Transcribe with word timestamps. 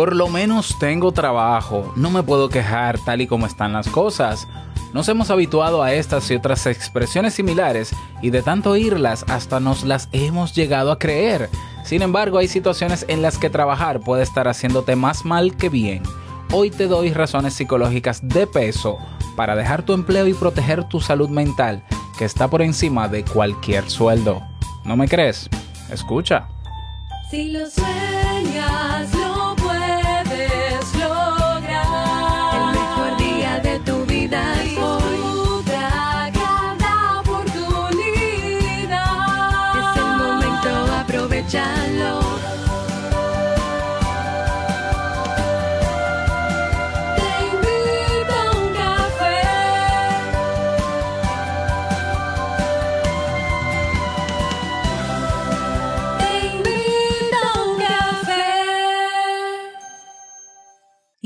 Por 0.00 0.16
lo 0.16 0.28
menos 0.28 0.78
tengo 0.78 1.12
trabajo, 1.12 1.92
no 1.94 2.08
me 2.08 2.22
puedo 2.22 2.48
quejar 2.48 2.98
tal 2.98 3.20
y 3.20 3.26
como 3.26 3.44
están 3.44 3.74
las 3.74 3.86
cosas. 3.86 4.48
Nos 4.94 5.06
hemos 5.10 5.30
habituado 5.30 5.82
a 5.82 5.92
estas 5.92 6.30
y 6.30 6.36
otras 6.36 6.64
expresiones 6.64 7.34
similares 7.34 7.94
y 8.22 8.30
de 8.30 8.40
tanto 8.40 8.70
oírlas 8.70 9.26
hasta 9.28 9.60
nos 9.60 9.84
las 9.84 10.08
hemos 10.12 10.54
llegado 10.54 10.90
a 10.90 10.98
creer. 10.98 11.50
Sin 11.84 12.00
embargo, 12.00 12.38
hay 12.38 12.48
situaciones 12.48 13.04
en 13.08 13.20
las 13.20 13.36
que 13.36 13.50
trabajar 13.50 14.00
puede 14.00 14.22
estar 14.22 14.48
haciéndote 14.48 14.96
más 14.96 15.26
mal 15.26 15.54
que 15.54 15.68
bien. 15.68 16.02
Hoy 16.50 16.70
te 16.70 16.86
doy 16.86 17.12
razones 17.12 17.52
psicológicas 17.52 18.26
de 18.26 18.46
peso 18.46 18.96
para 19.36 19.54
dejar 19.54 19.82
tu 19.82 19.92
empleo 19.92 20.26
y 20.26 20.32
proteger 20.32 20.82
tu 20.84 21.02
salud 21.02 21.28
mental, 21.28 21.84
que 22.16 22.24
está 22.24 22.48
por 22.48 22.62
encima 22.62 23.06
de 23.06 23.22
cualquier 23.22 23.90
sueldo. 23.90 24.40
¿No 24.82 24.96
me 24.96 25.06
crees? 25.08 25.50
Escucha. 25.92 26.48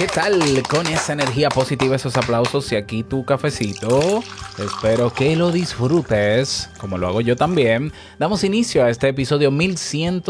¿Qué 0.00 0.06
tal? 0.06 0.40
Con 0.66 0.86
esa 0.86 1.12
energía 1.12 1.50
positiva, 1.50 1.94
esos 1.94 2.16
aplausos 2.16 2.72
y 2.72 2.76
aquí 2.76 3.02
tu 3.02 3.22
cafecito. 3.26 4.24
Espero 4.58 5.12
que 5.12 5.36
lo 5.36 5.52
disfrutes, 5.52 6.70
como 6.78 6.96
lo 6.96 7.06
hago 7.06 7.20
yo 7.20 7.36
también. 7.36 7.92
Damos 8.18 8.42
inicio 8.42 8.82
a 8.82 8.88
este 8.88 9.08
episodio 9.08 9.50
1100, 9.50 10.22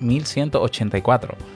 1184 0.00 1.55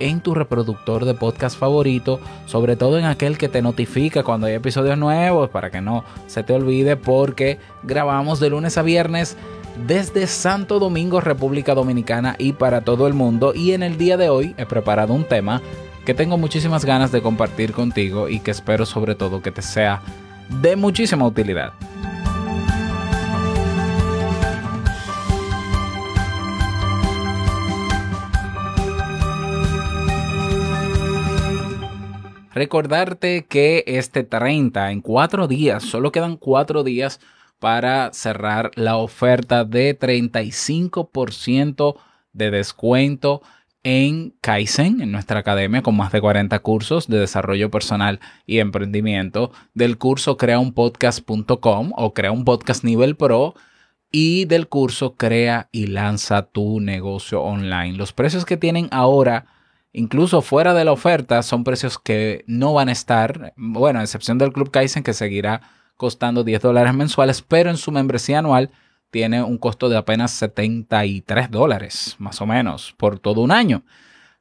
en 0.00 0.20
tu 0.20 0.34
reproductor 0.34 1.04
de 1.04 1.14
podcast 1.14 1.58
favorito, 1.58 2.20
sobre 2.46 2.76
todo 2.76 2.98
en 2.98 3.04
aquel 3.04 3.38
que 3.38 3.48
te 3.48 3.62
notifica 3.62 4.22
cuando 4.22 4.46
hay 4.46 4.54
episodios 4.54 4.98
nuevos 4.98 5.50
para 5.50 5.70
que 5.70 5.80
no 5.80 6.04
se 6.26 6.42
te 6.42 6.52
olvide 6.52 6.96
porque 6.96 7.58
grabamos 7.82 8.40
de 8.40 8.50
lunes 8.50 8.76
a 8.78 8.82
viernes 8.82 9.36
desde 9.86 10.26
Santo 10.26 10.78
Domingo, 10.78 11.20
República 11.20 11.74
Dominicana 11.74 12.34
y 12.38 12.52
para 12.52 12.82
todo 12.82 13.06
el 13.06 13.14
mundo 13.14 13.52
y 13.54 13.72
en 13.72 13.82
el 13.82 13.96
día 13.96 14.16
de 14.16 14.28
hoy 14.28 14.54
he 14.58 14.66
preparado 14.66 15.14
un 15.14 15.24
tema 15.24 15.62
que 16.04 16.14
tengo 16.14 16.38
muchísimas 16.38 16.84
ganas 16.84 17.12
de 17.12 17.22
compartir 17.22 17.72
contigo 17.72 18.28
y 18.28 18.40
que 18.40 18.50
espero 18.50 18.86
sobre 18.86 19.14
todo 19.14 19.42
que 19.42 19.52
te 19.52 19.62
sea 19.62 20.02
de 20.60 20.74
muchísima 20.76 21.26
utilidad. 21.26 21.72
Recordarte 32.60 33.46
que 33.46 33.84
este 33.86 34.22
30, 34.22 34.90
en 34.90 35.00
cuatro 35.00 35.48
días, 35.48 35.82
solo 35.82 36.12
quedan 36.12 36.36
cuatro 36.36 36.84
días 36.84 37.18
para 37.58 38.12
cerrar 38.12 38.70
la 38.74 38.98
oferta 38.98 39.64
de 39.64 39.98
35% 39.98 41.96
de 42.34 42.50
descuento 42.50 43.40
en 43.82 44.34
Kaizen, 44.42 45.00
en 45.00 45.10
nuestra 45.10 45.40
academia, 45.40 45.80
con 45.80 45.96
más 45.96 46.12
de 46.12 46.20
40 46.20 46.58
cursos 46.58 47.08
de 47.08 47.20
desarrollo 47.20 47.70
personal 47.70 48.20
y 48.44 48.58
emprendimiento, 48.58 49.52
del 49.72 49.96
curso 49.96 50.36
creaunpodcast.com 50.36 51.92
o 51.96 52.12
Crea 52.12 52.30
un 52.30 52.44
Podcast 52.44 52.84
Nivel 52.84 53.16
Pro 53.16 53.54
y 54.12 54.44
del 54.44 54.68
curso 54.68 55.14
Crea 55.16 55.70
y 55.72 55.86
lanza 55.86 56.42
tu 56.42 56.78
negocio 56.80 57.40
online. 57.40 57.96
Los 57.96 58.12
precios 58.12 58.44
que 58.44 58.58
tienen 58.58 58.88
ahora 58.90 59.46
incluso 59.92 60.42
fuera 60.42 60.74
de 60.74 60.84
la 60.84 60.92
oferta, 60.92 61.42
son 61.42 61.64
precios 61.64 61.98
que 61.98 62.44
no 62.46 62.74
van 62.74 62.88
a 62.88 62.92
estar, 62.92 63.52
bueno, 63.56 64.00
a 64.00 64.02
excepción 64.02 64.38
del 64.38 64.52
Club 64.52 64.70
Kaizen 64.70 65.02
que 65.02 65.14
seguirá 65.14 65.62
costando 65.96 66.44
10 66.44 66.62
dólares 66.62 66.94
mensuales, 66.94 67.42
pero 67.42 67.70
en 67.70 67.76
su 67.76 67.92
membresía 67.92 68.38
anual 68.38 68.70
tiene 69.10 69.42
un 69.42 69.58
costo 69.58 69.88
de 69.88 69.96
apenas 69.96 70.30
73 70.32 71.50
dólares, 71.50 72.16
más 72.18 72.40
o 72.40 72.46
menos, 72.46 72.94
por 72.96 73.18
todo 73.18 73.42
un 73.42 73.50
año. 73.50 73.82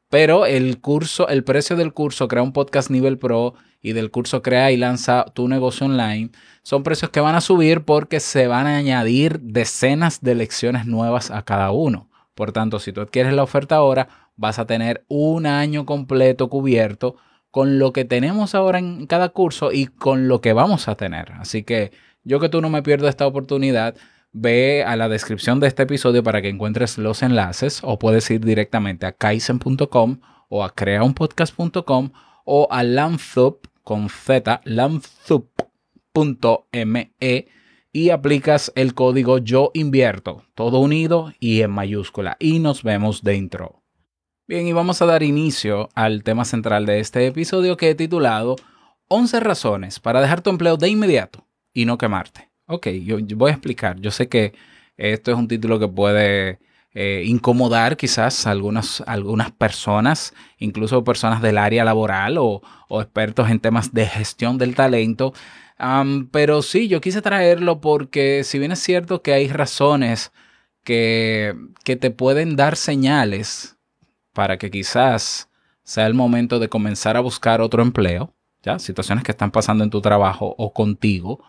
Pero 0.09 0.45
el 0.45 0.79
curso, 0.79 1.27
el 1.27 1.43
precio 1.43 1.75
del 1.75 1.93
curso 1.93 2.27
Crea 2.27 2.41
un 2.41 2.53
Podcast 2.53 2.89
Nivel 2.89 3.17
Pro 3.17 3.53
y 3.81 3.93
del 3.93 4.09
curso 4.09 4.41
Crea 4.41 4.71
y 4.71 4.77
Lanza 4.77 5.25
tu 5.33 5.47
negocio 5.47 5.85
online 5.85 6.31
son 6.63 6.83
precios 6.83 7.11
que 7.11 7.19
van 7.19 7.35
a 7.35 7.41
subir 7.41 7.83
porque 7.85 8.19
se 8.19 8.47
van 8.47 8.65
a 8.65 8.77
añadir 8.77 9.39
decenas 9.39 10.21
de 10.21 10.35
lecciones 10.35 10.85
nuevas 10.85 11.29
a 11.29 11.43
cada 11.43 11.71
uno. 11.71 12.09
Por 12.33 12.51
tanto, 12.51 12.79
si 12.79 12.91
tú 12.91 13.01
adquieres 13.01 13.33
la 13.33 13.43
oferta 13.43 13.75
ahora, 13.75 14.28
vas 14.39 14.57
a 14.57 14.65
tener 14.65 15.03
un 15.09 15.45
año 15.45 15.85
completo 15.85 16.49
cubierto 16.49 17.17
con 17.51 17.77
lo 17.77 17.91
que 17.91 18.05
tenemos 18.05 18.55
ahora 18.55 18.79
en 18.79 19.05
cada 19.05 19.29
curso 19.29 19.73
y 19.73 19.87
con 19.87 20.29
lo 20.29 20.39
que 20.39 20.53
vamos 20.53 20.87
a 20.87 20.95
tener. 20.95 21.33
Así 21.33 21.63
que 21.63 21.91
yo 22.23 22.39
que 22.39 22.47
tú 22.47 22.61
no 22.61 22.69
me 22.69 22.81
pierdo 22.81 23.09
esta 23.09 23.27
oportunidad, 23.27 23.95
ve 24.31 24.85
a 24.85 24.95
la 24.95 25.09
descripción 25.09 25.59
de 25.59 25.67
este 25.67 25.83
episodio 25.83 26.23
para 26.23 26.41
que 26.41 26.47
encuentres 26.47 26.97
los 26.97 27.21
enlaces 27.21 27.81
o 27.83 27.99
puedes 27.99 28.31
ir 28.31 28.45
directamente 28.45 29.05
a 29.05 29.11
kaizen.com 29.11 30.21
o 30.47 30.63
a 30.63 30.73
creaunpodcast.com 30.73 32.11
o 32.45 32.67
a 32.71 32.83
lamthup 32.83 33.67
con 33.83 34.07
z 34.09 34.61
lamthup.me 34.63 35.51
y 37.91 38.09
aplicas 38.11 38.71
el 38.75 38.93
código 38.93 39.39
yo 39.39 39.71
invierto, 39.73 40.43
todo 40.55 40.79
unido 40.79 41.33
y 41.39 41.61
en 41.61 41.71
mayúscula 41.71 42.37
y 42.39 42.59
nos 42.59 42.83
vemos 42.83 43.23
dentro. 43.23 43.78
Bien, 44.49 44.65
y 44.65 44.73
vamos 44.73 44.99
a 44.99 45.05
dar 45.05 45.21
inicio 45.21 45.89
al 45.93 46.23
tema 46.23 46.43
central 46.43 46.87
de 46.87 46.99
este 46.99 47.27
episodio 47.27 47.77
que 47.77 47.91
he 47.91 47.93
titulado 47.93 48.55
11 49.07 49.41
razones 49.41 49.99
para 49.99 50.21
dejar 50.21 50.41
tu 50.41 50.49
empleo 50.49 50.75
de 50.75 50.89
inmediato 50.89 51.45
y 51.71 51.85
no 51.85 51.99
quemarte. 51.99 52.49
Ok, 52.65 52.87
yo, 52.87 53.19
voy 53.35 53.51
a 53.51 53.53
explicar. 53.53 53.99
Yo 53.99 54.09
sé 54.09 54.27
que 54.27 54.55
esto 54.97 55.29
es 55.29 55.37
un 55.37 55.47
título 55.47 55.77
que 55.77 55.87
puede 55.87 56.57
eh, 56.95 57.21
incomodar 57.27 57.95
quizás 57.95 58.47
a 58.47 58.49
algunas, 58.49 59.03
algunas 59.05 59.51
personas, 59.51 60.33
incluso 60.57 61.03
personas 61.03 61.43
del 61.43 61.59
área 61.59 61.85
laboral 61.85 62.39
o, 62.39 62.63
o 62.87 63.01
expertos 63.03 63.51
en 63.51 63.59
temas 63.59 63.93
de 63.93 64.07
gestión 64.07 64.57
del 64.57 64.73
talento. 64.73 65.31
Pero 66.31 66.63
sí, 66.63 66.87
yo 66.87 67.01
quise 67.01 67.21
traerlo 67.21 67.81
porque 67.81 68.43
si 68.43 68.57
bien 68.57 68.71
es 68.71 68.79
cierto 68.79 69.21
que 69.21 69.31
hay 69.31 69.47
razones 69.47 70.31
que, 70.83 71.53
que 71.83 71.97
te 71.97 72.09
pueden 72.09 72.55
dar 72.55 72.77
señales 72.77 73.75
para 74.33 74.57
que 74.57 74.71
quizás 74.71 75.49
sea 75.83 76.07
el 76.07 76.13
momento 76.13 76.59
de 76.59 76.69
comenzar 76.69 77.17
a 77.17 77.21
buscar 77.21 77.61
otro 77.61 77.81
empleo, 77.81 78.33
¿ya? 78.63 78.79
Situaciones 78.79 79.23
que 79.23 79.31
están 79.31 79.51
pasando 79.51 79.83
en 79.83 79.89
tu 79.89 80.01
trabajo 80.01 80.55
o 80.57 80.73
contigo 80.73 81.43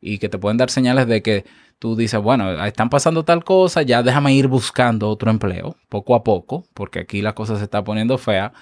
y 0.00 0.18
que 0.18 0.28
te 0.28 0.38
pueden 0.38 0.56
dar 0.56 0.70
señales 0.70 1.06
de 1.06 1.22
que 1.22 1.44
tú 1.78 1.96
dices, 1.96 2.20
bueno, 2.20 2.64
están 2.64 2.90
pasando 2.90 3.24
tal 3.24 3.44
cosa, 3.44 3.82
ya 3.82 4.02
déjame 4.02 4.34
ir 4.34 4.48
buscando 4.48 5.08
otro 5.08 5.30
empleo, 5.30 5.76
poco 5.88 6.14
a 6.14 6.24
poco, 6.24 6.64
porque 6.74 7.00
aquí 7.00 7.22
la 7.22 7.34
cosa 7.34 7.56
se 7.56 7.64
está 7.64 7.84
poniendo 7.84 8.18
fea. 8.18 8.52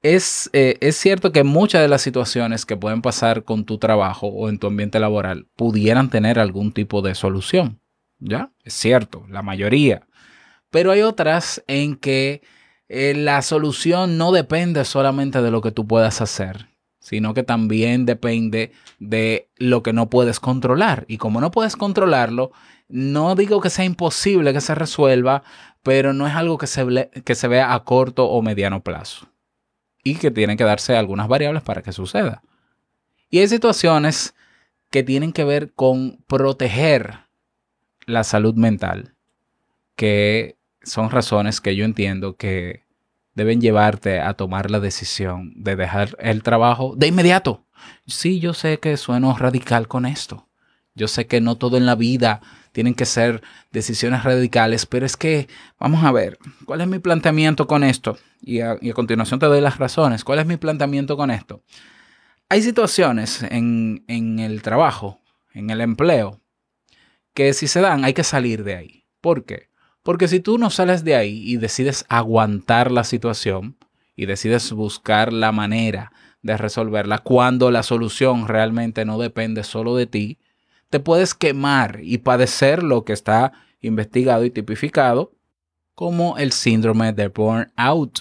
Es, 0.00 0.48
eh, 0.52 0.76
es 0.80 0.96
cierto 0.96 1.32
que 1.32 1.42
muchas 1.42 1.82
de 1.82 1.88
las 1.88 2.02
situaciones 2.02 2.64
que 2.64 2.76
pueden 2.76 3.02
pasar 3.02 3.44
con 3.44 3.64
tu 3.64 3.78
trabajo 3.78 4.28
o 4.28 4.48
en 4.48 4.58
tu 4.58 4.68
ambiente 4.68 5.00
laboral 5.00 5.48
pudieran 5.56 6.08
tener 6.08 6.38
algún 6.38 6.72
tipo 6.72 7.02
de 7.02 7.14
solución, 7.16 7.80
¿ya? 8.18 8.52
Es 8.62 8.74
cierto, 8.74 9.26
la 9.28 9.42
mayoría. 9.42 10.06
Pero 10.70 10.92
hay 10.92 11.02
otras 11.02 11.64
en 11.66 11.96
que 11.96 12.42
eh, 12.88 13.14
la 13.14 13.42
solución 13.42 14.16
no 14.16 14.32
depende 14.32 14.84
solamente 14.84 15.42
de 15.42 15.50
lo 15.50 15.60
que 15.60 15.72
tú 15.72 15.86
puedas 15.86 16.20
hacer, 16.20 16.68
sino 17.00 17.34
que 17.34 17.42
también 17.42 18.06
depende 18.06 18.72
de 18.98 19.48
lo 19.56 19.82
que 19.82 19.92
no 19.92 20.08
puedes 20.08 20.40
controlar. 20.40 21.04
Y 21.08 21.18
como 21.18 21.40
no 21.40 21.50
puedes 21.50 21.76
controlarlo, 21.76 22.52
no 22.88 23.34
digo 23.34 23.60
que 23.60 23.70
sea 23.70 23.84
imposible 23.84 24.52
que 24.52 24.60
se 24.60 24.74
resuelva, 24.74 25.42
pero 25.82 26.12
no 26.12 26.26
es 26.26 26.34
algo 26.34 26.58
que 26.58 26.66
se, 26.66 27.10
que 27.24 27.34
se 27.34 27.48
vea 27.48 27.74
a 27.74 27.84
corto 27.84 28.26
o 28.26 28.42
mediano 28.42 28.82
plazo. 28.82 29.28
Y 30.02 30.16
que 30.16 30.30
tienen 30.30 30.56
que 30.56 30.64
darse 30.64 30.96
algunas 30.96 31.28
variables 31.28 31.62
para 31.62 31.82
que 31.82 31.92
suceda. 31.92 32.42
Y 33.30 33.40
hay 33.40 33.48
situaciones 33.48 34.34
que 34.90 35.02
tienen 35.02 35.32
que 35.32 35.44
ver 35.44 35.74
con 35.74 36.24
proteger 36.26 37.20
la 38.06 38.24
salud 38.24 38.54
mental, 38.54 39.14
que 39.96 40.57
son 40.88 41.10
razones 41.10 41.60
que 41.60 41.76
yo 41.76 41.84
entiendo 41.84 42.36
que 42.36 42.84
deben 43.34 43.60
llevarte 43.60 44.20
a 44.20 44.34
tomar 44.34 44.70
la 44.70 44.80
decisión 44.80 45.52
de 45.54 45.76
dejar 45.76 46.16
el 46.18 46.42
trabajo 46.42 46.94
de 46.96 47.06
inmediato. 47.06 47.64
Sí, 48.06 48.40
yo 48.40 48.52
sé 48.52 48.80
que 48.80 48.96
sueno 48.96 49.36
radical 49.36 49.86
con 49.86 50.06
esto. 50.06 50.48
Yo 50.94 51.06
sé 51.06 51.26
que 51.28 51.40
no 51.40 51.56
todo 51.56 51.76
en 51.76 51.86
la 51.86 51.94
vida 51.94 52.40
tienen 52.72 52.94
que 52.94 53.06
ser 53.06 53.42
decisiones 53.70 54.24
radicales, 54.24 54.86
pero 54.86 55.06
es 55.06 55.16
que, 55.16 55.48
vamos 55.78 56.02
a 56.02 56.10
ver, 56.10 56.38
¿cuál 56.64 56.80
es 56.80 56.88
mi 56.88 56.98
planteamiento 56.98 57.68
con 57.68 57.84
esto? 57.84 58.18
Y 58.40 58.60
a, 58.60 58.76
continuación 58.94 59.38
te 59.38 59.46
doy 59.46 59.60
las 59.60 59.78
razones. 59.78 60.24
¿Cuál 60.24 60.40
es 60.40 60.46
mi 60.46 60.56
planteamiento 60.56 61.16
con 61.16 61.30
esto? 61.30 61.62
Hay 62.48 62.62
situaciones 62.62 63.44
en, 63.44 64.04
en 64.08 64.40
el 64.40 64.62
trabajo, 64.62 65.20
en 65.52 65.70
el 65.70 65.80
empleo, 65.80 66.40
que 67.34 67.52
si 67.52 67.68
se 67.68 67.80
dan 67.80 68.04
hay 68.04 68.14
que 68.14 68.24
salir 68.24 68.64
de 68.64 68.74
ahí. 68.74 69.04
¿Por 69.20 69.44
qué? 69.44 69.68
Porque 70.08 70.26
si 70.26 70.40
tú 70.40 70.56
no 70.56 70.70
sales 70.70 71.04
de 71.04 71.16
ahí 71.16 71.42
y 71.44 71.58
decides 71.58 72.06
aguantar 72.08 72.90
la 72.90 73.04
situación 73.04 73.76
y 74.16 74.24
decides 74.24 74.72
buscar 74.72 75.34
la 75.34 75.52
manera 75.52 76.12
de 76.40 76.56
resolverla 76.56 77.18
cuando 77.18 77.70
la 77.70 77.82
solución 77.82 78.48
realmente 78.48 79.04
no 79.04 79.18
depende 79.18 79.64
solo 79.64 79.94
de 79.96 80.06
ti, 80.06 80.38
te 80.88 80.98
puedes 80.98 81.34
quemar 81.34 82.00
y 82.02 82.16
padecer 82.16 82.82
lo 82.82 83.04
que 83.04 83.12
está 83.12 83.52
investigado 83.82 84.46
y 84.46 84.50
tipificado 84.50 85.34
como 85.94 86.38
el 86.38 86.52
síndrome 86.52 87.12
de 87.12 87.28
burnout. 87.28 88.20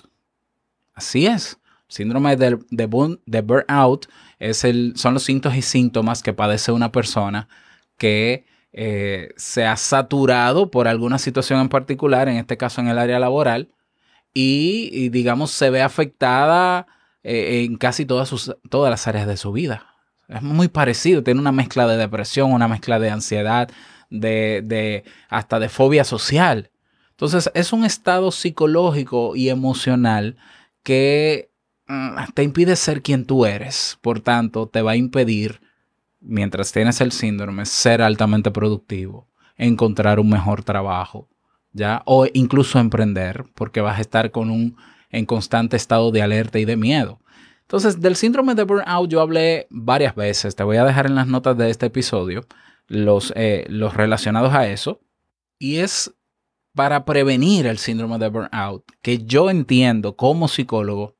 Así 0.93 1.25
es. 1.25 1.57
Síndrome 1.87 2.35
de, 2.35 2.59
de, 2.69 2.89
burn- 2.89 3.21
de 3.25 3.39
burnout 3.41 4.07
es 4.39 4.65
el, 4.65 4.91
son 4.97 5.13
los 5.13 5.23
síntomas 5.23 5.57
y 5.57 5.61
síntomas 5.61 6.21
que 6.21 6.33
padece 6.33 6.73
una 6.73 6.91
persona 6.91 7.47
que 7.97 8.45
eh, 8.79 9.33
se 9.37 9.65
ha 9.65 9.75
saturado 9.75 10.69
por 10.69 10.87
alguna 10.87 11.17
situación 11.17 11.59
en 11.59 11.67
particular, 11.67 12.29
en 12.29 12.37
este 12.37 12.57
caso 12.57 12.79
en 12.79 12.89
el 12.89 12.99
área 12.99 13.17
laboral, 13.17 13.71
y, 14.35 15.09
digamos 15.09 15.49
se 15.49 15.71
ve 15.71 15.81
afectada 15.81 16.85
eh, 17.23 17.63
en 17.63 17.77
casi 17.77 18.05
todas, 18.05 18.29
sus, 18.29 18.55
todas 18.69 18.91
las 18.91 19.07
áreas 19.07 19.25
de 19.25 19.35
su 19.35 19.51
vida. 19.51 19.87
Es 20.27 20.43
muy 20.43 20.67
parecido, 20.67 21.23
tiene 21.23 21.39
una 21.39 21.51
mezcla 21.51 21.87
de 21.87 21.97
depresión, 21.97 22.53
una 22.53 22.67
mezcla 22.67 22.99
de 22.99 23.09
ansiedad, 23.09 23.67
de, 24.11 24.61
de 24.63 25.05
hasta 25.27 25.59
de 25.59 25.69
fobia 25.69 26.03
social. 26.03 26.69
Entonces 27.09 27.49
es 27.55 27.73
un 27.73 27.83
estado 27.83 28.29
psicológico 28.31 29.35
y 29.35 29.49
emocional 29.49 30.37
que 30.83 31.49
mm, 31.87 32.33
te 32.35 32.43
impide 32.43 32.75
ser 32.75 33.01
quien 33.01 33.25
tú 33.25 33.47
eres. 33.47 33.97
Por 34.01 34.19
tanto, 34.19 34.67
te 34.67 34.83
va 34.83 34.91
a 34.91 34.97
impedir, 34.97 35.61
mientras 36.27 36.71
tienes 36.71 37.01
el 37.01 37.11
síndrome, 37.11 37.65
ser 37.65 38.01
altamente 38.01 38.51
productivo, 38.51 39.27
encontrar 39.55 40.19
un 40.19 40.29
mejor 40.29 40.63
trabajo, 40.63 41.29
¿ya? 41.71 42.01
O 42.05 42.27
incluso 42.33 42.79
emprender, 42.79 43.45
porque 43.55 43.81
vas 43.81 43.97
a 43.97 44.01
estar 44.01 44.31
con 44.31 44.49
un 44.49 44.77
en 45.09 45.25
constante 45.25 45.77
estado 45.77 46.11
de 46.11 46.21
alerta 46.21 46.59
y 46.59 46.65
de 46.65 46.75
miedo. 46.75 47.19
Entonces, 47.61 47.99
del 48.01 48.15
síndrome 48.15 48.55
de 48.55 48.63
burnout 48.63 49.09
yo 49.09 49.21
hablé 49.21 49.67
varias 49.69 50.15
veces. 50.15 50.55
Te 50.55 50.63
voy 50.63 50.77
a 50.77 50.85
dejar 50.85 51.05
en 51.05 51.15
las 51.15 51.27
notas 51.27 51.57
de 51.57 51.69
este 51.69 51.87
episodio 51.87 52.45
los, 52.87 53.33
eh, 53.35 53.65
los 53.69 53.93
relacionados 53.93 54.53
a 54.53 54.67
eso. 54.67 55.01
Y 55.59 55.77
es 55.77 56.13
para 56.73 57.05
prevenir 57.05 57.65
el 57.65 57.77
síndrome 57.77 58.19
de 58.19 58.29
burnout 58.29 58.85
que 59.01 59.25
yo 59.25 59.49
entiendo 59.49 60.15
como 60.15 60.47
psicólogo 60.47 61.17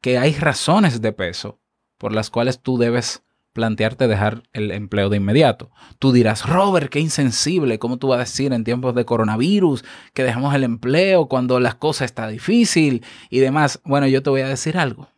que 0.00 0.18
hay 0.18 0.32
razones 0.34 1.02
de 1.02 1.12
peso 1.12 1.60
por 1.98 2.14
las 2.14 2.30
cuales 2.30 2.60
tú 2.60 2.78
debes 2.78 3.22
plantearte 3.52 4.08
dejar 4.08 4.42
el 4.52 4.70
empleo 4.70 5.08
de 5.08 5.16
inmediato. 5.16 5.70
Tú 5.98 6.12
dirás, 6.12 6.48
Robert, 6.48 6.90
qué 6.90 7.00
insensible, 7.00 7.78
¿cómo 7.78 7.98
tú 7.98 8.08
vas 8.08 8.16
a 8.16 8.20
decir 8.20 8.52
en 8.52 8.64
tiempos 8.64 8.94
de 8.94 9.04
coronavirus 9.04 9.84
que 10.14 10.24
dejamos 10.24 10.54
el 10.54 10.64
empleo 10.64 11.26
cuando 11.26 11.60
las 11.60 11.74
cosas 11.74 12.06
están 12.06 12.30
difícil 12.30 13.04
y 13.28 13.40
demás? 13.40 13.80
Bueno, 13.84 14.06
yo 14.06 14.22
te 14.22 14.30
voy 14.30 14.42
a 14.42 14.48
decir 14.48 14.78
algo. 14.78 15.08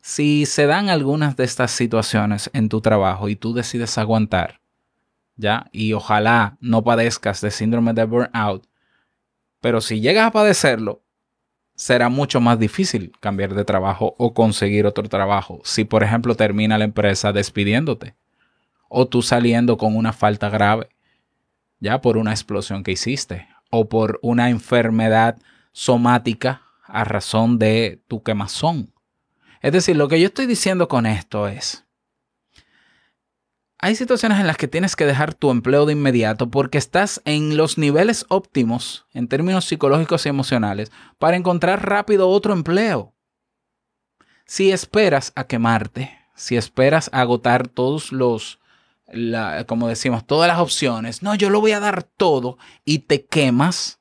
Si 0.00 0.46
se 0.46 0.66
dan 0.66 0.88
algunas 0.88 1.36
de 1.36 1.44
estas 1.44 1.70
situaciones 1.70 2.50
en 2.52 2.68
tu 2.68 2.80
trabajo 2.80 3.28
y 3.28 3.36
tú 3.36 3.54
decides 3.54 3.98
aguantar, 3.98 4.60
¿ya? 5.36 5.68
Y 5.72 5.92
ojalá 5.92 6.56
no 6.60 6.82
padezcas 6.82 7.40
de 7.40 7.50
síndrome 7.50 7.92
de 7.92 8.04
burnout, 8.04 8.66
pero 9.60 9.80
si 9.80 10.00
llegas 10.00 10.26
a 10.26 10.32
padecerlo, 10.32 11.02
será 11.82 12.08
mucho 12.08 12.40
más 12.40 12.60
difícil 12.60 13.10
cambiar 13.18 13.54
de 13.54 13.64
trabajo 13.64 14.14
o 14.16 14.34
conseguir 14.34 14.86
otro 14.86 15.08
trabajo. 15.08 15.60
Si, 15.64 15.84
por 15.84 16.04
ejemplo, 16.04 16.36
termina 16.36 16.78
la 16.78 16.84
empresa 16.84 17.32
despidiéndote 17.32 18.14
o 18.88 19.08
tú 19.08 19.20
saliendo 19.20 19.76
con 19.76 19.96
una 19.96 20.12
falta 20.12 20.48
grave, 20.48 20.90
ya 21.80 22.00
por 22.00 22.18
una 22.18 22.30
explosión 22.30 22.84
que 22.84 22.92
hiciste 22.92 23.48
o 23.68 23.88
por 23.88 24.20
una 24.22 24.48
enfermedad 24.48 25.38
somática 25.72 26.62
a 26.84 27.02
razón 27.02 27.58
de 27.58 28.00
tu 28.06 28.22
quemazón. 28.22 28.92
Es 29.60 29.72
decir, 29.72 29.96
lo 29.96 30.06
que 30.06 30.20
yo 30.20 30.28
estoy 30.28 30.46
diciendo 30.46 30.86
con 30.86 31.04
esto 31.04 31.48
es, 31.48 31.84
hay 33.84 33.96
situaciones 33.96 34.38
en 34.38 34.46
las 34.46 34.56
que 34.56 34.68
tienes 34.68 34.94
que 34.94 35.04
dejar 35.04 35.34
tu 35.34 35.50
empleo 35.50 35.86
de 35.86 35.94
inmediato 35.94 36.48
porque 36.48 36.78
estás 36.78 37.20
en 37.24 37.56
los 37.56 37.78
niveles 37.78 38.26
óptimos 38.28 39.06
en 39.12 39.26
términos 39.26 39.64
psicológicos 39.64 40.24
y 40.24 40.28
emocionales 40.28 40.92
para 41.18 41.36
encontrar 41.36 41.84
rápido 41.84 42.28
otro 42.28 42.52
empleo. 42.52 43.12
Si 44.46 44.70
esperas 44.70 45.32
a 45.34 45.48
quemarte, 45.48 46.16
si 46.36 46.56
esperas 46.56 47.10
a 47.12 47.22
agotar 47.22 47.66
todos 47.66 48.12
los, 48.12 48.60
como 49.66 49.88
decimos, 49.88 50.24
todas 50.28 50.46
las 50.46 50.60
opciones, 50.60 51.24
no, 51.24 51.34
yo 51.34 51.50
lo 51.50 51.60
voy 51.60 51.72
a 51.72 51.80
dar 51.80 52.04
todo 52.04 52.58
y 52.84 53.00
te 53.00 53.24
quemas, 53.26 54.00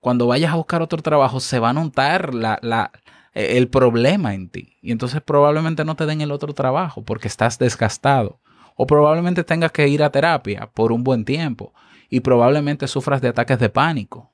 cuando 0.00 0.26
vayas 0.26 0.52
a 0.52 0.56
buscar 0.56 0.82
otro 0.82 1.00
trabajo 1.02 1.38
se 1.38 1.60
va 1.60 1.68
a 1.70 1.74
notar 1.74 2.34
la, 2.34 2.58
la, 2.62 2.90
el 3.32 3.68
problema 3.68 4.34
en 4.34 4.48
ti. 4.48 4.76
Y 4.82 4.92
entonces 4.92 5.20
probablemente 5.20 5.84
no 5.84 5.96
te 5.96 6.06
den 6.06 6.20
el 6.20 6.32
otro 6.32 6.52
trabajo 6.52 7.04
porque 7.04 7.28
estás 7.28 7.58
desgastado. 7.58 8.40
O 8.76 8.86
probablemente 8.86 9.44
tengas 9.44 9.72
que 9.72 9.88
ir 9.88 10.02
a 10.02 10.10
terapia 10.10 10.70
por 10.72 10.92
un 10.92 11.04
buen 11.04 11.24
tiempo. 11.24 11.72
Y 12.08 12.20
probablemente 12.20 12.88
sufras 12.88 13.20
de 13.20 13.28
ataques 13.28 13.58
de 13.58 13.68
pánico. 13.68 14.32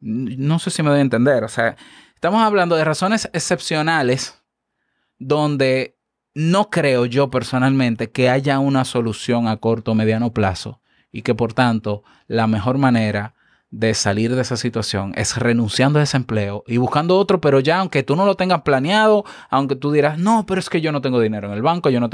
No 0.00 0.58
sé 0.58 0.70
si 0.70 0.82
me 0.82 0.90
doy 0.90 0.98
a 0.98 1.02
entender. 1.02 1.44
O 1.44 1.48
sea, 1.48 1.76
estamos 2.14 2.42
hablando 2.42 2.74
de 2.76 2.84
razones 2.84 3.28
excepcionales 3.32 4.42
donde 5.18 5.96
no 6.34 6.68
creo 6.68 7.06
yo 7.06 7.30
personalmente 7.30 8.10
que 8.10 8.28
haya 8.28 8.58
una 8.58 8.84
solución 8.84 9.46
a 9.46 9.58
corto 9.58 9.92
o 9.92 9.94
mediano 9.94 10.32
plazo. 10.32 10.80
Y 11.12 11.22
que 11.22 11.34
por 11.34 11.52
tanto 11.52 12.02
la 12.26 12.48
mejor 12.48 12.76
manera 12.78 13.34
de 13.74 13.92
salir 13.94 14.32
de 14.36 14.42
esa 14.42 14.56
situación 14.56 15.12
es 15.16 15.36
renunciando 15.36 15.98
a 15.98 16.02
ese 16.02 16.16
empleo 16.16 16.62
y 16.68 16.76
buscando 16.76 17.18
otro, 17.18 17.40
pero 17.40 17.58
ya 17.58 17.80
aunque 17.80 18.04
tú 18.04 18.14
no 18.14 18.24
lo 18.24 18.36
tengas 18.36 18.62
planeado, 18.62 19.24
aunque 19.50 19.74
tú 19.74 19.90
dirás, 19.90 20.16
no, 20.16 20.46
pero 20.46 20.60
es 20.60 20.70
que 20.70 20.80
yo 20.80 20.92
no 20.92 21.00
tengo 21.00 21.18
dinero 21.18 21.48
en 21.48 21.54
el 21.54 21.62
banco, 21.62 21.90
yo 21.90 21.98
no. 21.98 22.08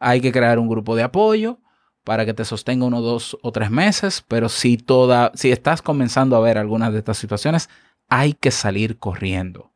Hay 0.00 0.20
que 0.20 0.32
crear 0.32 0.58
un 0.58 0.68
grupo 0.68 0.96
de 0.96 1.04
apoyo 1.04 1.60
para 2.02 2.26
que 2.26 2.34
te 2.34 2.44
sostenga 2.44 2.86
uno, 2.86 3.00
dos 3.02 3.38
o 3.42 3.52
tres 3.52 3.70
meses, 3.70 4.24
pero 4.26 4.48
si, 4.48 4.78
toda, 4.78 5.30
si 5.34 5.52
estás 5.52 5.80
comenzando 5.80 6.34
a 6.34 6.40
ver 6.40 6.58
algunas 6.58 6.92
de 6.92 6.98
estas 6.98 7.18
situaciones, 7.18 7.70
hay 8.08 8.32
que 8.32 8.50
salir 8.50 8.98
corriendo. 8.98 9.70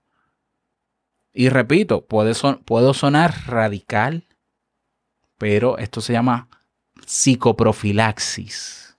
Y 1.33 1.49
repito, 1.49 2.07
puede 2.07 2.35
son, 2.35 2.59
puedo 2.65 2.93
sonar 2.93 3.35
radical, 3.47 4.27
pero 5.39 5.79
esto 5.79 6.01
se 6.01 6.13
llama 6.13 6.49
psicoprofilaxis. 7.07 8.90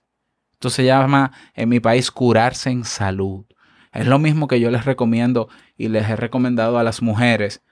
Esto 0.62 0.70
se 0.70 0.84
llama 0.84 1.32
en 1.54 1.68
mi 1.68 1.80
país 1.80 2.12
curarse 2.12 2.70
en 2.70 2.84
salud. 2.84 3.46
Es 3.92 4.06
lo 4.06 4.20
mismo 4.20 4.46
que 4.46 4.60
yo 4.60 4.70
les 4.70 4.84
recomiendo 4.84 5.48
y 5.76 5.88
les 5.88 6.08
he 6.08 6.14
recomendado 6.14 6.78
a 6.78 6.84
las 6.84 7.02
mujeres 7.02 7.64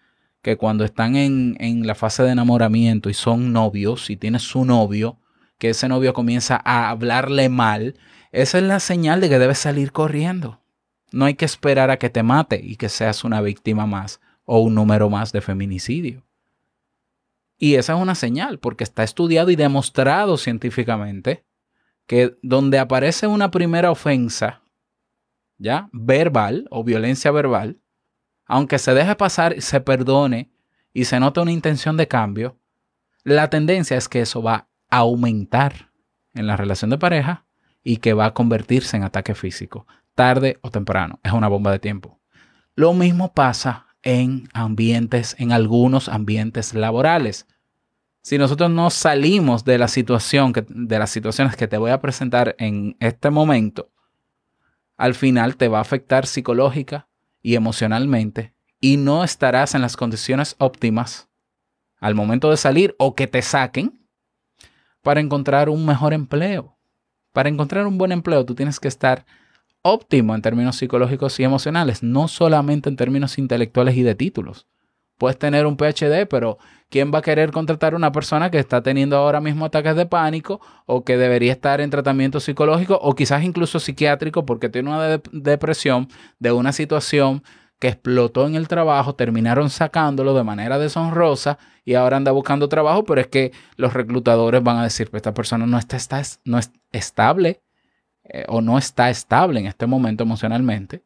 que 0.43 0.57
cuando 0.57 0.85
están 0.85 1.15
en, 1.15 1.57
en 1.61 1.87
la 1.87 1.95
fase 1.95 2.25
de 2.25 2.33
enamoramiento 2.33 3.09
y 3.09 3.15
son 3.15 3.53
novios, 3.53 4.11
y 4.11 4.17
tienes 4.17 4.43
su 4.43 4.65
novio, 4.65 5.21
que 5.59 5.69
ese 5.69 5.87
novio 5.87 6.13
comienza 6.15 6.61
a 6.65 6.91
hablarle 6.91 7.49
mal, 7.49 7.95
esa 8.33 8.59
es 8.59 8.65
la 8.65 8.81
señal 8.81 9.21
de 9.21 9.29
que 9.29 9.39
debes 9.39 9.59
salir 9.59 9.93
corriendo. 9.93 10.61
No 11.13 11.27
hay 11.27 11.35
que 11.35 11.45
esperar 11.45 11.93
a 11.93 11.99
que 12.01 12.11
te 12.11 12.25
mate 12.25 12.61
y 12.61 12.75
que 12.75 12.89
seas 12.89 13.23
una 13.23 13.41
víctima 13.41 13.87
más 13.87 14.21
o 14.45 14.59
un 14.59 14.75
número 14.75 15.09
más 15.09 15.31
de 15.31 15.43
feminicidio. 15.43 16.25
Y 17.57 17.77
esa 17.77 17.95
es 17.95 18.03
una 18.03 18.17
señal, 18.17 18.59
porque 18.59 18.83
está 18.83 19.05
estudiado 19.05 19.53
y 19.53 19.55
demostrado 19.55 20.37
científicamente 20.37 21.45
que 22.11 22.37
donde 22.43 22.81
aparece 22.81 23.29
una 23.29 23.53
primera 23.53 23.93
ofensa 23.93 24.65
¿ya? 25.61 25.89
Verbal 25.93 26.67
o 26.71 26.83
violencia 26.83 27.31
verbal, 27.31 27.79
aunque 28.47 28.81
se 28.81 28.95
deje 28.95 29.15
pasar, 29.15 29.63
se 29.63 29.81
perdone 29.81 30.51
y 30.93 31.05
se 31.05 31.21
note 31.21 31.39
una 31.39 31.53
intención 31.53 31.97
de 31.97 32.09
cambio, 32.09 32.59
la 33.23 33.49
tendencia 33.49 33.97
es 33.97 34.09
que 34.09 34.23
eso 34.23 34.43
va 34.43 34.67
a 34.89 34.97
aumentar 34.97 35.93
en 36.35 36.49
la 36.49 36.57
relación 36.57 36.91
de 36.91 36.99
pareja 36.99 37.47
y 37.85 37.99
que 37.99 38.13
va 38.13 38.27
a 38.27 38.35
convertirse 38.35 38.97
en 38.97 39.05
ataque 39.05 39.37
físico, 39.37 39.87
tarde 40.17 40.59
o 40.63 40.71
temprano. 40.73 41.21
Es 41.23 41.33
una 41.33 41.47
bomba 41.47 41.71
de 41.71 41.79
tiempo. 41.79 42.19
Lo 42.75 42.93
mismo 42.93 43.33
pasa 43.33 43.87
en 44.03 44.49
ambientes, 44.53 45.37
en 45.39 45.53
algunos 45.53 46.09
ambientes 46.09 46.75
laborales. 46.75 47.47
Si 48.23 48.37
nosotros 48.37 48.71
no 48.71 48.91
salimos 48.91 49.65
de 49.65 49.79
la 49.79 49.89
situación, 49.89 50.53
que, 50.53 50.65
de 50.69 50.99
las 50.99 51.11
situaciones 51.11 51.57
que 51.57 51.69
te 51.69 51.79
voy 51.79 51.91
a 51.91 52.01
presentar 52.01 52.55
en 52.59 52.97
este 53.01 53.31
momento, 53.31 53.91
al 54.97 55.15
final 55.15 55.57
te 55.57 55.69
va 55.69 55.79
a 55.79 55.83
afectar 55.83 56.27
psicológica 56.27 57.09
y 57.43 57.55
emocionalmente 57.55 58.55
y 58.81 58.99
no 58.99 59.25
estarás 59.25 59.75
en 59.75 59.81
las 59.81 59.97
condiciones 59.97 60.57
óptimas 60.59 61.29
al 61.99 62.15
momento 62.15 62.51
de 62.51 62.57
salir 62.57 62.95
o 62.99 63.15
que 63.15 63.27
te 63.27 63.43
saquen 63.43 64.07
para 65.03 65.21
encontrar 65.21 65.69
un 65.69 65.87
mejor 65.87 66.13
empleo. 66.13 66.77
Para 67.33 67.49
encontrar 67.49 67.87
un 67.87 67.97
buen 67.97 68.13
empleo 68.13 68.45
tú 68.45 68.55
tienes 68.55 68.81
que 68.81 68.89
estar 68.89 69.25
óptimo 69.83 70.35
en 70.35 70.43
términos 70.43 70.77
psicológicos 70.77 71.41
y 71.41 71.45
emocionales, 71.45 72.03
no 72.03 72.29
solamente 72.29 72.89
en 72.89 72.97
términos 72.97 73.39
intelectuales 73.39 73.97
y 73.97 74.03
de 74.03 74.15
títulos. 74.15 74.67
Puedes 75.21 75.39
tener 75.39 75.67
un 75.67 75.77
PhD, 75.77 76.25
pero 76.27 76.57
¿quién 76.89 77.13
va 77.13 77.19
a 77.19 77.23
querer 77.23 77.51
contratar 77.51 77.93
a 77.93 77.97
una 77.97 78.11
persona 78.11 78.51
que 78.51 78.59
está 78.59 78.83
teniendo 78.83 79.19
ahora 79.19 79.39
mismo 79.43 79.67
ataques 79.67 79.95
de 79.95 80.07
pánico 80.07 80.63
o 80.87 81.05
que 81.05 81.19
debería 81.19 81.53
estar 81.53 81.83
en 81.83 81.91
tratamiento 81.91 82.41
psicológico 82.41 82.99
o 83.03 83.15
quizás 83.15 83.45
incluso 83.45 83.79
psiquiátrico 83.81 84.47
porque 84.47 84.71
tiene 84.71 84.89
una 84.89 85.03
de- 85.03 85.21
depresión 85.31 86.09
de 86.39 86.53
una 86.53 86.73
situación 86.73 87.43
que 87.79 87.89
explotó 87.89 88.47
en 88.47 88.55
el 88.55 88.67
trabajo, 88.67 89.15
terminaron 89.15 89.69
sacándolo 89.69 90.33
de 90.33 90.43
manera 90.43 90.79
deshonrosa 90.79 91.59
y 91.85 91.97
ahora 91.97 92.17
anda 92.17 92.33
buscando 92.33 92.71
trabajo, 92.71 93.05
pero 93.05 93.21
es 93.21 93.27
que 93.27 93.53
los 93.77 93.93
reclutadores 93.93 94.63
van 94.63 94.79
a 94.79 94.85
decir, 94.85 95.11
pues 95.11 95.19
esta 95.21 95.35
persona 95.35 95.67
no 95.67 95.77
está, 95.77 95.99
estable 96.93 97.61
eh, 98.25 98.47
o 98.49 98.63
no 98.63 98.79
está 98.79 99.11
estable 99.11 99.61
en 99.61 99.67
este 99.67 99.87
momento 99.87 100.25
emocionalmente, 100.25 101.03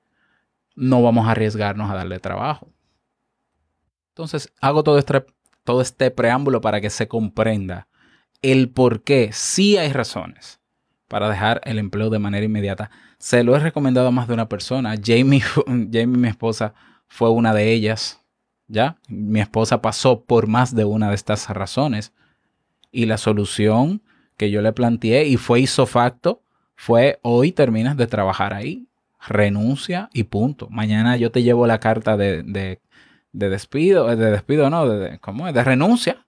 no 0.76 1.02
vamos 1.02 1.26
a 1.26 1.33
arriesgarnos 1.33 1.90
a 1.90 1.94
darle 1.94 2.21
trabajo. 2.21 2.74
Entonces, 4.14 4.52
hago 4.61 4.85
todo 4.85 4.97
este, 4.97 5.26
todo 5.64 5.80
este 5.80 6.12
preámbulo 6.12 6.61
para 6.61 6.80
que 6.80 6.88
se 6.88 7.09
comprenda 7.09 7.88
el 8.42 8.68
por 8.68 9.02
qué 9.02 9.30
sí 9.33 9.76
hay 9.76 9.92
razones 9.92 10.61
para 11.09 11.28
dejar 11.28 11.61
el 11.64 11.80
empleo 11.80 12.11
de 12.11 12.21
manera 12.21 12.47
inmediata. 12.47 12.92
Se 13.18 13.42
lo 13.42 13.56
he 13.56 13.59
recomendado 13.59 14.06
a 14.06 14.12
más 14.12 14.28
de 14.28 14.35
una 14.35 14.49
persona. 14.49 14.94
Jamie, 15.02 15.40
Jamie, 15.66 16.06
mi 16.06 16.28
esposa, 16.28 16.75
fue 17.09 17.28
una 17.28 17.52
de 17.52 17.73
ellas. 17.73 18.21
¿Ya? 18.68 18.99
Mi 19.09 19.40
esposa 19.40 19.83
pasó 19.83 20.23
por 20.23 20.47
más 20.47 20.76
de 20.76 20.85
una 20.85 21.09
de 21.09 21.16
estas 21.16 21.49
razones. 21.49 22.12
Y 22.92 23.06
la 23.06 23.18
solución 23.18 24.00
que 24.37 24.52
yo 24.52 24.62
le 24.62 24.73
planteé 24.73 25.26
y 25.26 25.38
fue 25.38 25.59
hizo 25.59 25.87
facto 25.87 26.44
fue 26.76 27.18
hoy 27.23 27.50
terminas 27.50 27.97
de 27.97 28.06
trabajar 28.06 28.54
ahí, 28.54 28.87
renuncia 29.26 30.09
y 30.12 30.25
punto. 30.25 30.68
Mañana 30.71 31.16
yo 31.16 31.33
te 31.33 31.42
llevo 31.42 31.66
la 31.66 31.80
carta 31.80 32.16
de, 32.16 32.44
de, 32.44 32.80
de 33.35 33.50
despido, 33.50 34.07
de 34.07 34.31
despido 34.31 34.71
no, 34.71 34.88
de, 34.88 35.19
¿cómo? 35.19 35.53
De 35.53 35.64
renuncia 35.64 36.25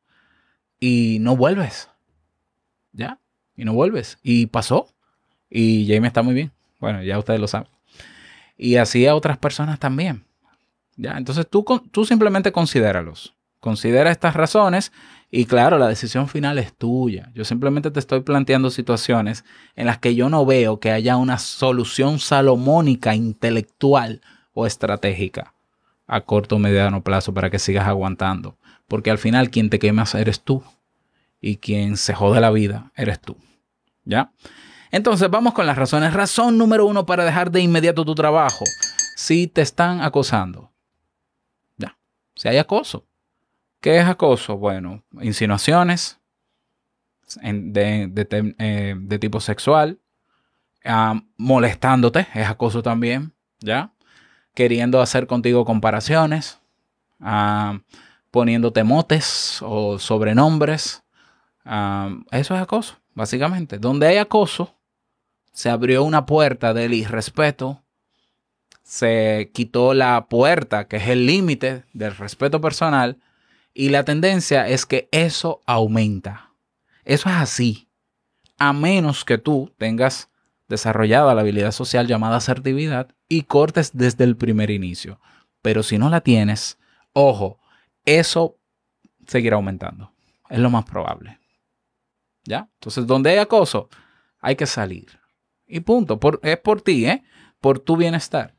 y 0.78 1.18
no 1.20 1.36
vuelves. 1.36 1.88
¿Ya? 2.92 3.20
Y 3.56 3.64
no 3.64 3.72
vuelves. 3.72 4.18
Y 4.22 4.46
pasó. 4.46 4.88
Y 5.48 5.86
Jamie 5.88 6.08
está 6.08 6.22
muy 6.22 6.34
bien. 6.34 6.52
Bueno, 6.80 7.02
ya 7.02 7.18
ustedes 7.18 7.40
lo 7.40 7.46
saben. 7.46 7.68
Y 8.58 8.76
así 8.76 9.06
a 9.06 9.14
otras 9.14 9.38
personas 9.38 9.78
también. 9.78 10.25
¿Ya? 10.96 11.16
Entonces 11.16 11.48
tú, 11.48 11.64
tú 11.92 12.04
simplemente 12.04 12.50
considéralos. 12.50 13.34
Considera 13.60 14.10
estas 14.10 14.34
razones 14.34 14.92
y 15.30 15.46
claro, 15.46 15.78
la 15.78 15.88
decisión 15.88 16.28
final 16.28 16.58
es 16.58 16.75
tuya. 16.75 17.30
Yo 17.34 17.44
simplemente 17.44 17.90
te 17.90 18.00
estoy 18.00 18.20
planteando 18.20 18.70
situaciones 18.70 19.44
en 19.76 19.86
las 19.86 19.98
que 19.98 20.14
yo 20.16 20.28
no 20.28 20.44
veo 20.44 20.80
que 20.80 20.90
haya 20.90 21.16
una 21.16 21.38
solución 21.38 22.18
salomónica, 22.18 23.14
intelectual 23.14 24.20
o 24.54 24.66
estratégica 24.66 25.55
a 26.06 26.20
corto 26.22 26.56
o 26.56 26.58
mediano 26.58 27.02
plazo 27.02 27.34
para 27.34 27.50
que 27.50 27.58
sigas 27.58 27.86
aguantando. 27.86 28.56
Porque 28.88 29.10
al 29.10 29.18
final 29.18 29.50
quien 29.50 29.70
te 29.70 29.78
quemas 29.78 30.14
eres 30.14 30.40
tú 30.40 30.62
y 31.40 31.56
quien 31.56 31.96
se 31.96 32.14
jode 32.14 32.40
la 32.40 32.50
vida 32.50 32.92
eres 32.94 33.20
tú. 33.20 33.36
¿Ya? 34.04 34.32
Entonces 34.90 35.28
vamos 35.30 35.52
con 35.52 35.66
las 35.66 35.76
razones. 35.76 36.14
Razón 36.14 36.56
número 36.58 36.86
uno 36.86 37.06
para 37.06 37.25
dejar 37.25 37.50
de 37.50 37.60
inmediato 37.60 38.04
tu 38.04 38.14
trabajo. 38.14 38.64
Si 39.16 39.46
te 39.48 39.62
están 39.62 40.00
acosando. 40.00 40.72
Ya. 41.76 41.98
Si 42.34 42.48
hay 42.48 42.58
acoso. 42.58 43.06
¿Qué 43.80 43.98
es 43.98 44.06
acoso? 44.06 44.56
Bueno, 44.56 45.04
insinuaciones 45.20 46.20
de, 47.42 48.54
eh, 48.58 48.94
de 48.98 49.18
tipo 49.18 49.40
sexual, 49.40 50.00
ah, 50.84 51.20
molestándote, 51.36 52.26
es 52.34 52.46
acoso 52.48 52.82
también, 52.82 53.34
¿ya? 53.60 53.92
Queriendo 54.56 55.02
hacer 55.02 55.26
contigo 55.26 55.66
comparaciones, 55.66 56.58
ah, 57.20 57.80
poniéndote 58.30 58.84
motes 58.84 59.60
o 59.60 59.98
sobrenombres. 59.98 61.02
ah, 61.66 62.16
eso 62.30 62.54
es 62.54 62.62
acoso, 62.62 62.96
básicamente. 63.14 63.76
Donde 63.78 64.06
hay 64.06 64.16
acoso, 64.16 64.75
se 65.52 65.68
abrió 65.68 66.04
una 66.04 66.25
puerta 66.25 66.72
del 66.72 66.94
irrespeto, 66.94 67.82
se 68.82 69.50
quitó 69.52 69.92
la 69.92 70.26
puerta, 70.30 70.88
que 70.88 70.96
es 70.96 71.08
el 71.08 71.26
límite 71.26 71.84
del 71.92 72.16
respeto 72.16 72.60
personal, 72.60 73.18
y 73.75 73.90
la 73.90 74.04
tendencia 74.04 74.66
es 74.68 74.86
que 74.86 75.06
eso 75.12 75.60
aumenta. 75.66 76.52
Eso 77.04 77.28
es 77.28 77.34
así. 77.36 77.88
A 78.56 78.72
menos 78.72 79.22
que 79.26 79.36
tú 79.36 79.70
tengas 79.76 80.30
desarrollada 80.68 81.35
la 81.35 81.40
habilidad 81.42 81.73
social 81.73 82.06
llamada 82.06 82.37
asertividad 82.37 83.08
y 83.28 83.42
cortes 83.42 83.92
desde 83.94 84.25
el 84.25 84.37
primer 84.37 84.70
inicio. 84.70 85.20
Pero 85.62 85.82
si 85.82 85.99
no 85.99 86.11
la 86.11 86.20
tienes, 86.20 86.78
ojo, 87.12 87.58
eso 88.04 88.56
seguirá 89.26 89.56
aumentando. 89.56 90.12
Es 90.49 90.58
lo 90.58 90.70
más 90.70 90.85
probable. 90.85 91.38
¿Ya? 92.44 92.68
Entonces, 92.75 93.06
donde 93.06 93.30
hay 93.30 93.38
acoso, 93.38 93.88
hay 94.40 94.54
que 94.56 94.66
salir. 94.66 95.18
Y 95.66 95.80
punto. 95.80 96.20
Por- 96.20 96.40
es 96.42 96.58
por 96.58 96.80
ti, 96.80 97.06
¿eh? 97.06 97.25
Por 97.61 97.80
tu 97.80 97.96
bienestar. 97.96 98.54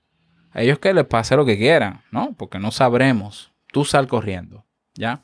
A 0.52 0.62
ellos 0.62 0.80
que 0.80 0.94
les 0.94 1.06
pase 1.06 1.36
lo 1.36 1.46
que 1.46 1.58
quieran, 1.58 2.02
¿no? 2.12 2.34
Porque 2.34 2.60
no 2.60 2.72
sabremos. 2.72 3.54
Tú 3.72 3.86
sal 3.86 4.08
corriendo. 4.08 4.66
¿Ya? 4.96 5.22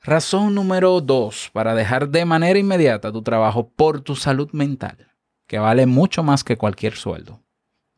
Razón 0.00 0.54
número 0.54 1.00
dos 1.00 1.50
para 1.52 1.74
dejar 1.74 2.08
de 2.08 2.24
manera 2.24 2.58
inmediata 2.58 3.12
tu 3.12 3.22
trabajo 3.22 3.70
por 3.70 4.00
tu 4.00 4.16
salud 4.16 4.50
mental, 4.52 5.12
que 5.46 5.58
vale 5.58 5.86
mucho 5.86 6.22
más 6.22 6.44
que 6.44 6.56
cualquier 6.56 6.94
sueldo, 6.94 7.40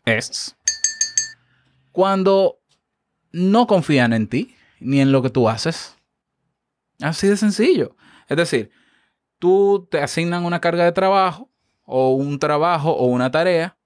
es 0.04 0.56
cuando 1.92 2.58
no 3.32 3.66
confían 3.66 4.12
en 4.12 4.28
ti 4.28 4.54
ni 4.80 5.00
en 5.00 5.12
lo 5.12 5.22
que 5.22 5.30
tú 5.30 5.48
haces. 5.48 5.96
Así 7.00 7.26
de 7.26 7.36
sencillo. 7.36 7.96
Es 8.28 8.36
decir, 8.36 8.70
tú 9.38 9.88
te 9.90 10.02
asignan 10.02 10.44
una 10.44 10.60
carga 10.60 10.84
de 10.84 10.92
trabajo 10.92 11.50
o 11.84 12.12
un 12.14 12.38
trabajo 12.38 12.90
o 12.92 13.06
una 13.06 13.30
tarea, 13.30 13.76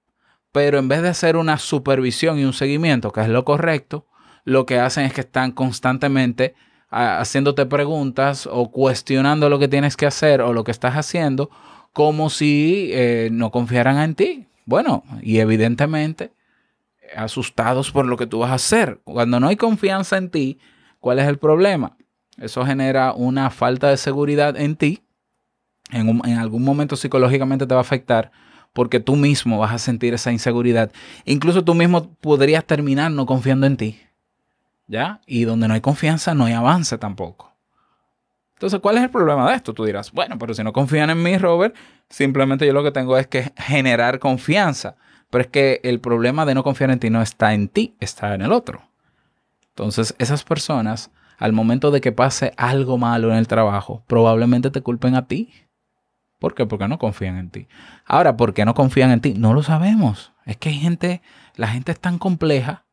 pero 0.51 0.79
en 0.79 0.87
vez 0.87 1.01
de 1.01 1.09
hacer 1.09 1.37
una 1.37 1.57
supervisión 1.57 2.39
y 2.39 2.45
un 2.45 2.53
seguimiento, 2.53 3.11
que 3.11 3.21
es 3.21 3.29
lo 3.29 3.45
correcto, 3.45 4.07
lo 4.43 4.65
que 4.65 4.79
hacen 4.79 5.05
es 5.05 5.13
que 5.13 5.21
están 5.21 5.51
constantemente 5.51 6.55
ah, 6.89 7.19
haciéndote 7.19 7.65
preguntas 7.65 8.47
o 8.51 8.71
cuestionando 8.71 9.49
lo 9.49 9.59
que 9.59 9.67
tienes 9.67 9.95
que 9.95 10.07
hacer 10.07 10.41
o 10.41 10.51
lo 10.51 10.63
que 10.63 10.71
estás 10.71 10.95
haciendo 10.95 11.49
como 11.93 12.29
si 12.29 12.89
eh, 12.93 13.29
no 13.31 13.51
confiaran 13.51 13.97
en 13.99 14.15
ti. 14.15 14.47
Bueno, 14.65 15.03
y 15.21 15.39
evidentemente 15.39 16.31
asustados 17.15 17.91
por 17.91 18.05
lo 18.05 18.17
que 18.17 18.27
tú 18.27 18.39
vas 18.39 18.51
a 18.51 18.55
hacer. 18.55 19.01
Cuando 19.03 19.39
no 19.39 19.47
hay 19.47 19.55
confianza 19.57 20.17
en 20.17 20.29
ti, 20.29 20.59
¿cuál 20.99 21.19
es 21.19 21.27
el 21.27 21.37
problema? 21.37 21.97
Eso 22.37 22.65
genera 22.65 23.13
una 23.13 23.49
falta 23.49 23.89
de 23.89 23.97
seguridad 23.97 24.55
en 24.57 24.75
ti. 24.75 25.03
En, 25.91 26.07
un- 26.09 26.21
en 26.25 26.37
algún 26.37 26.63
momento 26.63 26.95
psicológicamente 26.95 27.67
te 27.67 27.73
va 27.73 27.81
a 27.81 27.83
afectar 27.83 28.31
porque 28.73 29.01
tú 29.01 29.17
mismo 29.17 29.57
vas 29.59 29.73
a 29.73 29.77
sentir 29.79 30.13
esa 30.13 30.31
inseguridad. 30.31 30.91
Incluso 31.25 31.63
tú 31.63 31.73
mismo 31.75 32.13
podrías 32.21 32.63
terminar 32.65 33.11
no 33.11 33.25
confiando 33.25 33.67
en 33.67 33.75
ti. 33.75 33.99
¿Ya? 34.87 35.21
Y 35.25 35.43
donde 35.43 35.67
no 35.67 35.73
hay 35.73 35.81
confianza 35.81 36.33
no 36.33 36.45
hay 36.45 36.53
avance 36.53 36.97
tampoco. 36.97 37.50
Entonces, 38.61 38.79
¿cuál 38.79 38.97
es 38.97 39.03
el 39.03 39.09
problema 39.09 39.49
de 39.49 39.55
esto? 39.55 39.73
Tú 39.73 39.85
dirás, 39.85 40.11
bueno, 40.11 40.37
pero 40.37 40.53
si 40.53 40.63
no 40.63 40.71
confían 40.71 41.09
en 41.09 41.23
mí, 41.23 41.35
Robert, 41.35 41.75
simplemente 42.09 42.67
yo 42.67 42.73
lo 42.73 42.83
que 42.83 42.91
tengo 42.91 43.17
es 43.17 43.25
que 43.25 43.51
generar 43.57 44.19
confianza. 44.19 44.97
Pero 45.31 45.41
es 45.41 45.47
que 45.47 45.79
el 45.83 45.99
problema 45.99 46.45
de 46.45 46.53
no 46.53 46.63
confiar 46.63 46.91
en 46.91 46.99
ti 46.99 47.09
no 47.09 47.23
está 47.23 47.55
en 47.55 47.69
ti, 47.69 47.95
está 47.99 48.35
en 48.35 48.43
el 48.43 48.51
otro. 48.51 48.83
Entonces, 49.69 50.13
esas 50.19 50.43
personas, 50.43 51.09
al 51.39 51.53
momento 51.53 51.89
de 51.89 52.01
que 52.01 52.11
pase 52.11 52.53
algo 52.55 52.99
malo 52.99 53.31
en 53.31 53.37
el 53.37 53.47
trabajo, 53.47 54.03
probablemente 54.05 54.69
te 54.69 54.81
culpen 54.81 55.15
a 55.15 55.25
ti. 55.25 55.51
¿Por 56.37 56.53
qué? 56.53 56.67
Porque 56.67 56.87
no 56.87 56.99
confían 56.99 57.37
en 57.37 57.49
ti. 57.49 57.67
Ahora, 58.05 58.37
¿por 58.37 58.53
qué 58.53 58.63
no 58.63 58.75
confían 58.75 59.09
en 59.09 59.21
ti? 59.21 59.33
No 59.33 59.55
lo 59.55 59.63
sabemos. 59.63 60.33
Es 60.45 60.57
que 60.57 60.69
hay 60.69 60.75
gente 60.75 61.23
la 61.55 61.67
gente 61.67 61.91
es 61.91 61.99
tan 61.99 62.19
compleja. 62.19 62.85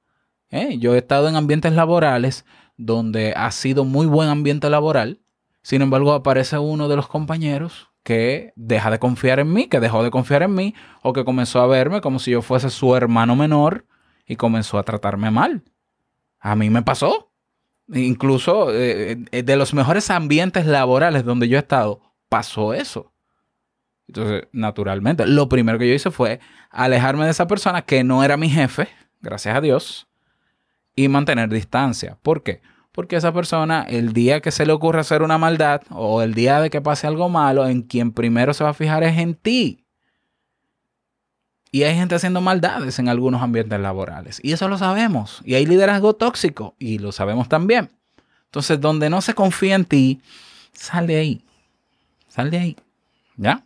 ¿eh? 0.50 0.78
Yo 0.78 0.94
he 0.94 0.98
estado 0.98 1.28
en 1.28 1.36
ambientes 1.36 1.74
laborales 1.74 2.46
donde 2.78 3.34
ha 3.36 3.50
sido 3.50 3.84
muy 3.84 4.06
buen 4.06 4.30
ambiente 4.30 4.70
laboral. 4.70 5.20
Sin 5.68 5.82
embargo, 5.82 6.14
aparece 6.14 6.56
uno 6.56 6.88
de 6.88 6.96
los 6.96 7.08
compañeros 7.08 7.90
que 8.02 8.54
deja 8.56 8.90
de 8.90 8.98
confiar 8.98 9.38
en 9.38 9.52
mí, 9.52 9.66
que 9.66 9.80
dejó 9.80 10.02
de 10.02 10.10
confiar 10.10 10.42
en 10.42 10.54
mí, 10.54 10.74
o 11.02 11.12
que 11.12 11.26
comenzó 11.26 11.60
a 11.60 11.66
verme 11.66 12.00
como 12.00 12.20
si 12.20 12.30
yo 12.30 12.40
fuese 12.40 12.70
su 12.70 12.96
hermano 12.96 13.36
menor 13.36 13.84
y 14.26 14.36
comenzó 14.36 14.78
a 14.78 14.82
tratarme 14.82 15.30
mal. 15.30 15.62
A 16.40 16.56
mí 16.56 16.70
me 16.70 16.80
pasó. 16.80 17.30
Incluso 17.92 18.72
eh, 18.72 19.18
eh, 19.30 19.42
de 19.42 19.56
los 19.56 19.74
mejores 19.74 20.10
ambientes 20.10 20.64
laborales 20.64 21.22
donde 21.26 21.48
yo 21.48 21.58
he 21.58 21.60
estado, 21.60 22.00
pasó 22.30 22.72
eso. 22.72 23.12
Entonces, 24.06 24.48
naturalmente, 24.52 25.26
lo 25.26 25.50
primero 25.50 25.78
que 25.78 25.86
yo 25.86 25.92
hice 25.92 26.10
fue 26.10 26.40
alejarme 26.70 27.26
de 27.26 27.32
esa 27.32 27.46
persona 27.46 27.82
que 27.82 28.04
no 28.04 28.24
era 28.24 28.38
mi 28.38 28.48
jefe, 28.48 28.88
gracias 29.20 29.54
a 29.54 29.60
Dios, 29.60 30.08
y 30.96 31.08
mantener 31.08 31.50
distancia. 31.50 32.16
¿Por 32.22 32.42
qué? 32.42 32.62
Esa 33.16 33.32
persona, 33.32 33.82
el 33.88 34.12
día 34.12 34.40
que 34.40 34.50
se 34.50 34.66
le 34.66 34.72
ocurra 34.72 35.02
hacer 35.02 35.22
una 35.22 35.38
maldad 35.38 35.82
o 35.90 36.22
el 36.22 36.34
día 36.34 36.60
de 36.60 36.70
que 36.70 36.80
pase 36.80 37.06
algo 37.06 37.28
malo, 37.28 37.66
en 37.68 37.82
quien 37.82 38.12
primero 38.12 38.52
se 38.54 38.64
va 38.64 38.70
a 38.70 38.74
fijar 38.74 39.04
es 39.04 39.16
en 39.18 39.34
ti. 39.34 39.84
Y 41.70 41.82
hay 41.82 41.94
gente 41.94 42.14
haciendo 42.14 42.40
maldades 42.40 42.98
en 42.98 43.08
algunos 43.08 43.42
ambientes 43.42 43.78
laborales. 43.78 44.40
Y 44.42 44.52
eso 44.52 44.68
lo 44.68 44.78
sabemos. 44.78 45.42
Y 45.44 45.54
hay 45.54 45.66
liderazgo 45.66 46.14
tóxico. 46.14 46.74
Y 46.78 46.98
lo 46.98 47.12
sabemos 47.12 47.48
también. 47.48 47.90
Entonces, 48.46 48.80
donde 48.80 49.10
no 49.10 49.20
se 49.20 49.34
confía 49.34 49.74
en 49.74 49.84
ti, 49.84 50.20
sal 50.72 51.06
de 51.06 51.16
ahí. 51.16 51.44
Sal 52.28 52.50
de 52.50 52.58
ahí. 52.58 52.76
¿Ya? 53.36 53.62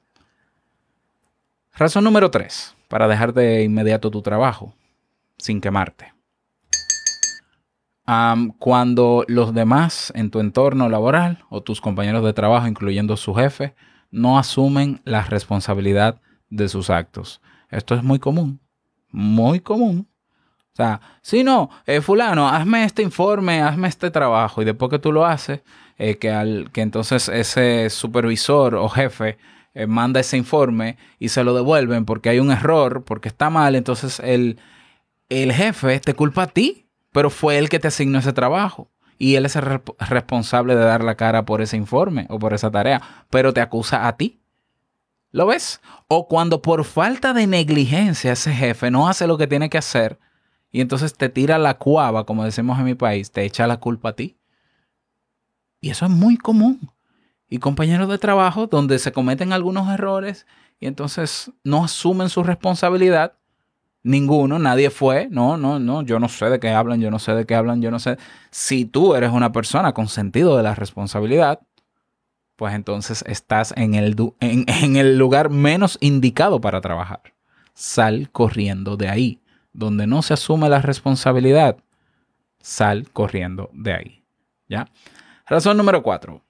Razón 1.74 2.04
número 2.04 2.30
tres. 2.30 2.74
Para 2.88 3.06
dejar 3.06 3.32
de 3.32 3.62
inmediato 3.62 4.10
tu 4.10 4.20
trabajo. 4.20 4.74
Sin 5.38 5.60
quemarte. 5.60 6.11
Am, 8.04 8.52
cuando 8.58 9.24
los 9.28 9.54
demás 9.54 10.12
en 10.16 10.30
tu 10.30 10.40
entorno 10.40 10.88
laboral 10.88 11.44
o 11.50 11.62
tus 11.62 11.80
compañeros 11.80 12.24
de 12.24 12.32
trabajo, 12.32 12.66
incluyendo 12.66 13.16
su 13.16 13.34
jefe, 13.34 13.74
no 14.10 14.38
asumen 14.38 15.00
la 15.04 15.22
responsabilidad 15.22 16.20
de 16.50 16.68
sus 16.68 16.90
actos. 16.90 17.40
Esto 17.70 17.94
es 17.94 18.02
muy 18.02 18.18
común, 18.18 18.60
muy 19.10 19.60
común. 19.60 20.08
O 20.72 20.76
sea, 20.76 21.00
si 21.20 21.44
no, 21.44 21.70
eh, 21.86 22.00
fulano, 22.00 22.48
hazme 22.48 22.84
este 22.84 23.02
informe, 23.02 23.60
hazme 23.60 23.88
este 23.88 24.10
trabajo 24.10 24.62
y 24.62 24.64
después 24.64 24.90
que 24.90 24.98
tú 24.98 25.12
lo 25.12 25.26
haces, 25.26 25.60
eh, 25.98 26.16
que, 26.16 26.30
al, 26.30 26.70
que 26.72 26.80
entonces 26.80 27.28
ese 27.28 27.90
supervisor 27.90 28.74
o 28.74 28.88
jefe 28.88 29.38
eh, 29.74 29.86
manda 29.86 30.20
ese 30.20 30.38
informe 30.38 30.96
y 31.18 31.28
se 31.28 31.44
lo 31.44 31.54
devuelven 31.54 32.06
porque 32.06 32.30
hay 32.30 32.38
un 32.38 32.50
error, 32.50 33.04
porque 33.04 33.28
está 33.28 33.50
mal, 33.50 33.74
entonces 33.74 34.18
el, 34.20 34.58
el 35.28 35.52
jefe 35.52 36.00
te 36.00 36.14
culpa 36.14 36.44
a 36.44 36.46
ti, 36.46 36.86
pero 37.12 37.30
fue 37.30 37.58
él 37.58 37.68
que 37.68 37.78
te 37.78 37.88
asignó 37.88 38.18
ese 38.18 38.32
trabajo. 38.32 38.90
Y 39.18 39.36
él 39.36 39.46
es 39.46 39.54
el 39.54 39.80
responsable 40.08 40.74
de 40.74 40.84
dar 40.84 41.04
la 41.04 41.14
cara 41.14 41.44
por 41.44 41.62
ese 41.62 41.76
informe 41.76 42.26
o 42.28 42.38
por 42.38 42.54
esa 42.54 42.70
tarea, 42.70 43.00
pero 43.30 43.52
te 43.52 43.60
acusa 43.60 44.08
a 44.08 44.16
ti. 44.16 44.40
¿Lo 45.30 45.46
ves? 45.46 45.80
O 46.08 46.28
cuando 46.28 46.60
por 46.60 46.84
falta 46.84 47.32
de 47.32 47.46
negligencia 47.46 48.32
ese 48.32 48.52
jefe 48.52 48.90
no 48.90 49.08
hace 49.08 49.26
lo 49.26 49.38
que 49.38 49.46
tiene 49.46 49.70
que 49.70 49.78
hacer 49.78 50.18
y 50.72 50.80
entonces 50.80 51.14
te 51.14 51.28
tira 51.28 51.58
la 51.58 51.78
cuava, 51.78 52.24
como 52.24 52.44
decimos 52.44 52.78
en 52.78 52.86
mi 52.86 52.94
país, 52.94 53.30
te 53.30 53.44
echa 53.44 53.66
la 53.66 53.76
culpa 53.76 54.08
a 54.08 54.12
ti. 54.14 54.38
Y 55.80 55.90
eso 55.90 56.06
es 56.06 56.10
muy 56.10 56.38
común. 56.38 56.90
Y 57.48 57.58
compañeros 57.58 58.08
de 58.08 58.16
trabajo 58.16 58.66
donde 58.66 58.98
se 58.98 59.12
cometen 59.12 59.52
algunos 59.52 59.92
errores 59.92 60.46
y 60.80 60.86
entonces 60.86 61.52
no 61.62 61.84
asumen 61.84 62.30
su 62.30 62.42
responsabilidad. 62.42 63.34
Ninguno, 64.04 64.58
nadie 64.58 64.90
fue. 64.90 65.28
No, 65.30 65.56
no, 65.56 65.78
no, 65.78 66.02
yo 66.02 66.18
no 66.18 66.28
sé 66.28 66.46
de 66.50 66.58
qué 66.58 66.70
hablan, 66.70 67.00
yo 67.00 67.10
no 67.10 67.18
sé 67.18 67.34
de 67.34 67.46
qué 67.46 67.54
hablan, 67.54 67.80
yo 67.80 67.90
no 67.90 68.00
sé. 68.00 68.18
Si 68.50 68.84
tú 68.84 69.14
eres 69.14 69.30
una 69.30 69.52
persona 69.52 69.92
con 69.92 70.08
sentido 70.08 70.56
de 70.56 70.64
la 70.64 70.74
responsabilidad, 70.74 71.60
pues 72.56 72.74
entonces 72.74 73.24
estás 73.26 73.72
en 73.76 73.94
el, 73.94 74.16
en, 74.40 74.64
en 74.68 74.96
el 74.96 75.18
lugar 75.18 75.50
menos 75.50 75.98
indicado 76.00 76.60
para 76.60 76.80
trabajar. 76.80 77.22
Sal 77.74 78.30
corriendo 78.30 78.96
de 78.96 79.08
ahí. 79.08 79.38
Donde 79.72 80.06
no 80.06 80.20
se 80.20 80.34
asume 80.34 80.68
la 80.68 80.82
responsabilidad, 80.82 81.78
sal 82.60 83.08
corriendo 83.10 83.70
de 83.72 83.92
ahí. 83.94 84.24
¿Ya? 84.68 84.88
Razón 85.46 85.76
número 85.76 86.02
cuatro. 86.02 86.42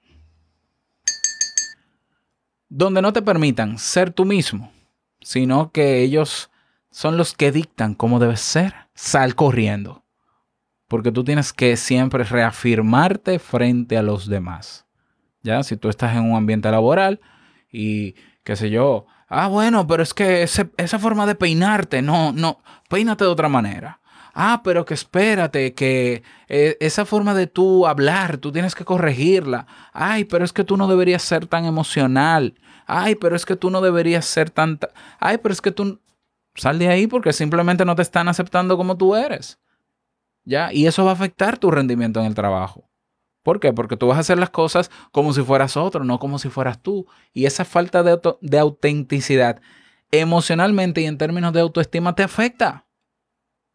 Donde 2.67 3.01
no 3.01 3.13
te 3.13 3.21
permitan 3.21 3.77
ser 3.77 4.11
tú 4.11 4.25
mismo, 4.25 4.71
sino 5.21 5.71
que 5.71 6.01
ellos 6.01 6.49
son 6.93 7.17
los 7.17 7.33
que 7.33 7.51
dictan 7.51 7.95
cómo 7.95 8.19
debes 8.19 8.39
ser, 8.39 8.75
sal 8.93 9.33
corriendo. 9.33 10.05
Porque 10.87 11.11
tú 11.11 11.23
tienes 11.23 11.51
que 11.51 11.75
siempre 11.75 12.23
reafirmarte 12.23 13.39
frente 13.39 13.97
a 13.97 14.03
los 14.03 14.29
demás. 14.29 14.85
¿ya? 15.41 15.63
Si 15.63 15.75
tú 15.75 15.89
estás 15.89 16.15
en 16.15 16.23
un 16.23 16.37
ambiente 16.37 16.69
laboral 16.69 17.19
y 17.71 18.13
qué 18.43 18.55
sé 18.55 18.69
yo, 18.69 19.07
ah, 19.27 19.47
bueno, 19.47 19.87
pero 19.87 20.03
es 20.03 20.13
que 20.13 20.43
esa 20.43 20.99
forma 20.99 21.25
de 21.25 21.33
peinarte, 21.33 22.03
no, 22.03 22.31
no, 22.31 22.61
peínate 22.89 23.23
de 23.23 23.31
otra 23.31 23.49
manera. 23.49 23.99
Ah, 24.35 24.61
pero 24.63 24.85
que 24.85 24.93
espérate, 24.93 25.73
que 25.73 26.21
eh, 26.47 26.77
esa 26.79 27.05
forma 27.05 27.33
de 27.33 27.47
tú 27.47 27.87
hablar, 27.87 28.37
tú 28.37 28.51
tienes 28.51 28.75
que 28.75 28.85
corregirla. 28.85 29.65
Ay, 29.93 30.25
pero 30.25 30.45
es 30.45 30.53
que 30.53 30.63
tú 30.63 30.77
no 30.77 30.87
deberías 30.87 31.23
ser 31.23 31.47
tan 31.47 31.65
emocional. 31.65 32.53
Ay, 32.85 33.15
pero 33.15 33.35
es 33.35 33.45
que 33.45 33.55
tú 33.55 33.69
no 33.69 33.81
deberías 33.81 34.25
ser 34.25 34.49
tanta... 34.51 34.89
Ay, 35.19 35.37
pero 35.37 35.53
es 35.53 35.61
que 35.61 35.71
tú... 35.71 35.99
Sal 36.55 36.79
de 36.79 36.87
ahí 36.87 37.07
porque 37.07 37.33
simplemente 37.33 37.85
no 37.85 37.95
te 37.95 38.01
están 38.01 38.27
aceptando 38.27 38.77
como 38.77 38.97
tú 38.97 39.15
eres. 39.15 39.59
¿Ya? 40.45 40.71
Y 40.73 40.87
eso 40.87 41.05
va 41.05 41.11
a 41.11 41.13
afectar 41.13 41.57
tu 41.57 41.71
rendimiento 41.71 42.19
en 42.19 42.27
el 42.27 42.35
trabajo. 42.35 42.89
¿Por 43.43 43.59
qué? 43.59 43.73
Porque 43.73 43.97
tú 43.97 44.07
vas 44.07 44.17
a 44.17 44.21
hacer 44.21 44.39
las 44.39 44.49
cosas 44.49 44.89
como 45.11 45.33
si 45.33 45.41
fueras 45.41 45.75
otro, 45.75 46.03
no 46.03 46.19
como 46.19 46.39
si 46.39 46.49
fueras 46.49 46.81
tú. 46.81 47.07
Y 47.33 47.45
esa 47.45 47.65
falta 47.65 48.03
de, 48.03 48.19
de 48.41 48.59
autenticidad 48.59 49.61
emocionalmente 50.11 51.01
y 51.01 51.05
en 51.05 51.17
términos 51.17 51.53
de 51.53 51.61
autoestima 51.61 52.15
te 52.15 52.23
afecta. 52.23 52.85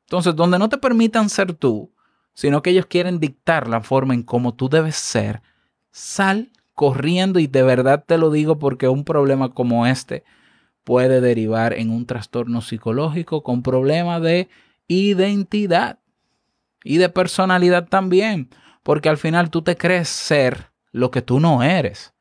Entonces, 0.07 0.37
donde 0.37 0.59
no 0.59 0.69
te 0.69 0.79
permitan 0.79 1.29
ser 1.29 1.53
tú, 1.53 1.93
sino 2.33 2.63
que 2.63 2.71
ellos 2.71 2.87
quieren 2.87 3.19
dictar 3.19 3.69
la 3.69 3.81
forma 3.81 4.15
en 4.15 4.23
cómo 4.23 4.55
tú 4.55 4.69
debes 4.69 4.97
ser, 4.97 5.43
sal 5.91 6.53
corriendo 6.75 7.41
y 7.41 7.49
de 7.49 7.63
verdad 7.65 8.05
te 8.07 8.17
lo 8.17 8.31
digo 8.31 8.59
porque 8.59 8.89
un 8.89 9.05
problema 9.05 9.53
como 9.53 9.87
este 9.87 10.23
puede 10.89 11.21
derivar 11.21 11.75
en 11.75 11.91
un 11.91 12.07
trastorno 12.07 12.63
psicológico 12.63 13.43
con 13.43 13.63
problemas 13.63 14.23
de 14.23 14.49
identidad 14.87 15.99
y 16.83 16.97
de 16.97 17.11
personalidad 17.11 17.89
también, 17.89 18.49
porque 18.83 19.11
al 19.11 19.19
final 19.19 19.51
tú 19.51 19.61
te 19.61 19.77
crees 19.77 20.09
ser 20.09 20.71
lo 20.91 21.11
que 21.11 21.21
tú 21.21 21.41
no 21.41 21.63
eres. 21.63 22.15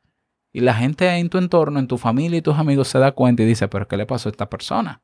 Y 0.51 0.59
la 0.59 0.73
gente 0.73 1.07
en 1.07 1.29
tu 1.29 1.37
entorno, 1.37 1.79
en 1.79 1.87
tu 1.87 1.97
familia 1.97 2.39
y 2.39 2.41
tus 2.41 2.57
amigos 2.57 2.89
se 2.89 2.99
da 2.99 3.13
cuenta 3.13 3.41
y 3.41 3.45
dice, 3.45 3.69
pero 3.69 3.87
¿qué 3.87 3.95
le 3.95 4.05
pasó 4.05 4.27
a 4.27 4.31
esta 4.31 4.49
persona? 4.49 5.01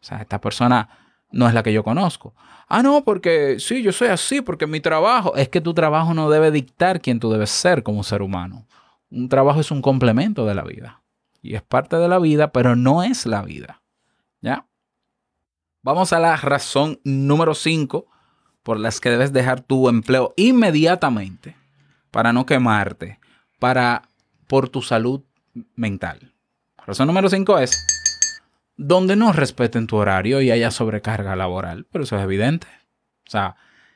O 0.00 0.04
sea, 0.04 0.20
esta 0.22 0.40
persona 0.40 0.88
no 1.30 1.46
es 1.46 1.54
la 1.54 1.62
que 1.62 1.72
yo 1.72 1.84
conozco. 1.84 2.34
Ah, 2.66 2.82
no, 2.82 3.04
porque 3.04 3.60
sí, 3.60 3.84
yo 3.84 3.92
soy 3.92 4.08
así, 4.08 4.40
porque 4.40 4.66
mi 4.66 4.80
trabajo, 4.80 5.36
es 5.36 5.48
que 5.48 5.60
tu 5.60 5.74
trabajo 5.74 6.12
no 6.12 6.28
debe 6.28 6.50
dictar 6.50 7.00
quién 7.00 7.20
tú 7.20 7.30
debes 7.30 7.50
ser 7.50 7.84
como 7.84 8.02
ser 8.02 8.20
humano. 8.20 8.66
Un 9.12 9.28
trabajo 9.28 9.60
es 9.60 9.70
un 9.70 9.80
complemento 9.80 10.44
de 10.44 10.56
la 10.56 10.64
vida. 10.64 11.04
Y 11.46 11.54
es 11.54 11.62
parte 11.62 11.96
de 11.96 12.08
la 12.08 12.18
vida, 12.18 12.50
pero 12.50 12.74
no 12.74 13.02
es 13.02 13.24
la 13.24 13.42
vida. 13.42 13.82
¿Ya? 14.40 14.66
Vamos 15.82 16.12
a 16.12 16.18
la 16.18 16.36
razón 16.36 17.00
número 17.04 17.54
5 17.54 18.06
por 18.64 18.80
las 18.80 19.00
que 19.00 19.10
debes 19.10 19.32
dejar 19.32 19.60
tu 19.60 19.88
empleo 19.88 20.34
inmediatamente 20.36 21.56
para 22.10 22.32
no 22.32 22.46
quemarte, 22.46 23.20
para 23.60 24.02
por 24.48 24.68
tu 24.68 24.82
salud 24.82 25.22
mental. 25.76 26.34
Razón 26.84 27.06
número 27.06 27.28
5 27.28 27.58
es 27.58 27.80
donde 28.76 29.14
no 29.14 29.32
respeten 29.32 29.86
tu 29.86 29.96
horario 29.96 30.40
y 30.40 30.50
haya 30.50 30.72
sobrecarga 30.72 31.36
laboral, 31.36 31.86
pero 31.92 32.02
eso 32.02 32.16
es 32.16 32.24
evidente. 32.24 32.66
O 33.26 33.30
sea, 33.30 33.54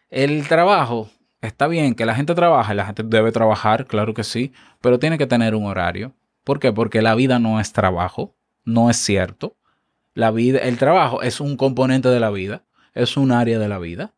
el 0.09 0.47
trabajo 0.47 1.11
está 1.41 1.67
bien 1.67 1.97
que 1.97 2.07
la 2.07 2.15
gente 2.15 2.35
trabaje, 2.35 2.75
la 2.75 2.87
gente 2.87 3.03
debe 3.03 3.33
trabajar, 3.33 3.87
claro 3.87 4.15
que 4.15 4.23
sí, 4.23 4.53
pero 4.81 5.01
tiene 5.01 5.19
que 5.19 5.27
tener 5.27 5.57
un 5.57 5.67
horario. 5.67 6.15
¿Por 6.45 6.59
qué? 6.61 6.73
Porque 6.73 7.03
la 7.03 7.15
vida 7.15 7.39
no 7.39 7.61
es 7.61 7.73
trabajo, 7.73 8.35
no 8.65 8.91
es 8.91 8.97
cierto. 8.97 9.57
La 10.15 10.31
vida, 10.31 10.59
el 10.61 10.79
trabajo 10.79 11.23
es 11.23 11.41
un 11.41 11.57
componente 11.57 12.09
de 12.09 12.21
la 12.21 12.31
vida, 12.31 12.65
es 12.95 13.17
un 13.17 13.33
área 13.33 13.59
de 13.59 13.69
la 13.69 13.79
vida, 13.79 14.13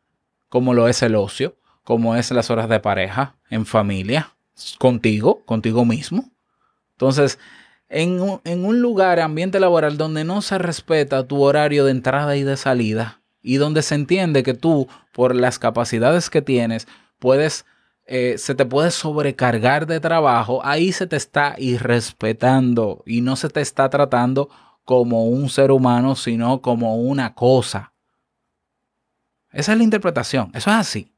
como 0.49 0.75
lo 0.75 0.89
es 0.89 1.03
el 1.03 1.15
ocio, 1.15 1.57
como 1.85 2.17
es 2.17 2.31
las 2.31 2.51
horas 2.51 2.69
de 2.69 2.81
pareja, 2.81 3.37
en 3.51 3.67
familia, 3.67 4.31
contigo, 4.79 5.43
contigo 5.45 5.85
mismo. 5.85 6.31
Entonces, 6.93 7.39
en 7.89 8.21
un, 8.21 8.41
en 8.45 8.65
un 8.65 8.81
lugar, 8.81 9.21
ambiente 9.21 9.61
laboral 9.61 9.99
donde 9.99 10.25
no 10.25 10.41
se 10.41 10.59
respeta 10.59 11.27
tu 11.27 11.43
horario 11.43 11.85
de 11.85 11.91
entrada 11.91 12.37
y 12.37 12.43
de 12.43 12.57
salida 12.57 13.21
y 13.43 13.57
donde 13.57 13.83
se 13.83 13.97
entiende 13.97 14.43
que 14.43 14.55
tú, 14.55 14.89
por 15.13 15.35
las 15.35 15.59
capacidades 15.59 16.31
que 16.31 16.43
tienes, 16.43 16.87
puedes, 17.19 17.67
eh, 18.07 18.37
se 18.39 18.55
te 18.55 18.67
puede 18.67 18.91
sobrecargar 18.91 19.87
de 19.87 20.01
trabajo, 20.01 20.61
ahí 20.65 20.93
se 20.93 21.07
te 21.07 21.17
está 21.17 21.55
irrespetando 21.59 23.03
y 23.07 23.21
no 23.21 23.37
se 23.37 23.49
te 23.49 23.61
está 23.61 23.89
tratando 23.91 24.49
como 24.85 25.27
un 25.27 25.49
ser 25.49 25.71
humano, 25.71 26.17
sino 26.17 26.61
como 26.61 26.97
una 26.97 27.35
cosa. 27.35 27.93
Esa 29.53 29.73
es 29.73 29.79
la 29.79 29.85
interpretación. 29.85 30.51
Eso 30.55 30.71
es 30.71 30.77
así. 30.77 31.13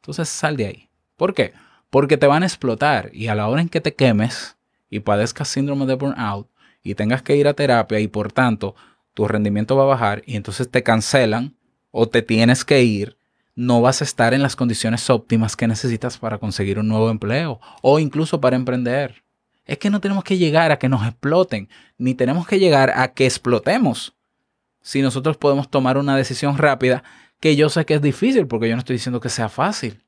Entonces 0.00 0.28
sal 0.28 0.56
de 0.56 0.66
ahí. 0.66 0.90
¿Por 1.16 1.34
qué? 1.34 1.52
Porque 1.90 2.16
te 2.16 2.26
van 2.26 2.42
a 2.42 2.46
explotar 2.46 3.10
y 3.12 3.28
a 3.28 3.34
la 3.34 3.48
hora 3.48 3.60
en 3.60 3.68
que 3.68 3.80
te 3.80 3.94
quemes 3.94 4.56
y 4.90 5.00
padezcas 5.00 5.48
síndrome 5.48 5.86
de 5.86 5.94
burnout 5.94 6.48
y 6.82 6.94
tengas 6.94 7.22
que 7.22 7.36
ir 7.36 7.48
a 7.48 7.54
terapia 7.54 8.00
y 8.00 8.08
por 8.08 8.32
tanto 8.32 8.74
tu 9.14 9.26
rendimiento 9.26 9.76
va 9.76 9.84
a 9.84 9.86
bajar 9.86 10.22
y 10.26 10.36
entonces 10.36 10.70
te 10.70 10.82
cancelan 10.82 11.56
o 11.90 12.08
te 12.08 12.22
tienes 12.22 12.64
que 12.64 12.82
ir, 12.82 13.16
no 13.56 13.80
vas 13.80 14.02
a 14.02 14.04
estar 14.04 14.34
en 14.34 14.42
las 14.42 14.54
condiciones 14.54 15.08
óptimas 15.08 15.56
que 15.56 15.66
necesitas 15.66 16.18
para 16.18 16.38
conseguir 16.38 16.78
un 16.78 16.88
nuevo 16.88 17.10
empleo 17.10 17.58
o 17.82 17.98
incluso 17.98 18.40
para 18.40 18.54
emprender. 18.54 19.24
Es 19.64 19.78
que 19.78 19.90
no 19.90 20.00
tenemos 20.00 20.22
que 20.22 20.36
llegar 20.36 20.70
a 20.70 20.78
que 20.78 20.90
nos 20.90 21.04
exploten, 21.04 21.68
ni 21.98 22.14
tenemos 22.14 22.46
que 22.46 22.58
llegar 22.58 22.92
a 22.94 23.14
que 23.14 23.24
explotemos. 23.24 24.14
Si 24.82 25.02
nosotros 25.02 25.38
podemos 25.38 25.70
tomar 25.70 25.96
una 25.98 26.16
decisión 26.16 26.58
rápida, 26.58 27.02
que 27.40 27.56
yo 27.56 27.70
sé 27.70 27.84
que 27.86 27.94
es 27.94 28.02
difícil, 28.02 28.46
porque 28.46 28.68
yo 28.68 28.76
no 28.76 28.80
estoy 28.80 28.96
diciendo 28.96 29.20
que 29.20 29.30
sea 29.30 29.48
fácil, 29.48 30.04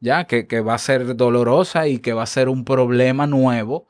ya, 0.00 0.24
que, 0.24 0.60
va 0.60 0.74
a 0.74 0.78
ser 0.78 1.16
dolorosa 1.16 1.88
y 1.88 1.98
que 1.98 2.12
va 2.12 2.22
a 2.22 2.26
ser 2.26 2.48
un 2.48 2.64
problema 2.64 3.26
nuevo, 3.26 3.88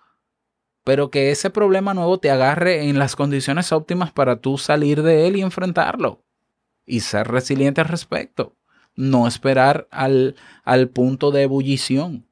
pero 0.84 1.10
que 1.10 1.30
ese 1.30 1.50
problema 1.50 1.94
nuevo 1.94 2.18
te 2.18 2.30
agarre 2.30 2.88
en 2.88 2.98
las 2.98 3.14
condiciones 3.14 3.72
óptimas 3.72 4.10
para 4.10 4.36
tú 4.36 4.58
salir 4.58 5.02
de 5.02 5.26
él 5.26 5.36
y 5.36 5.42
enfrentarlo 5.42 6.24
y 6.84 7.00
ser 7.00 7.28
resiliente 7.28 7.80
al 7.80 7.88
respecto. 7.88 8.56
No 8.94 9.26
esperar 9.26 9.88
al, 9.90 10.36
al 10.64 10.88
punto 10.88 11.30
de 11.30 11.42
ebullición. 11.42 12.26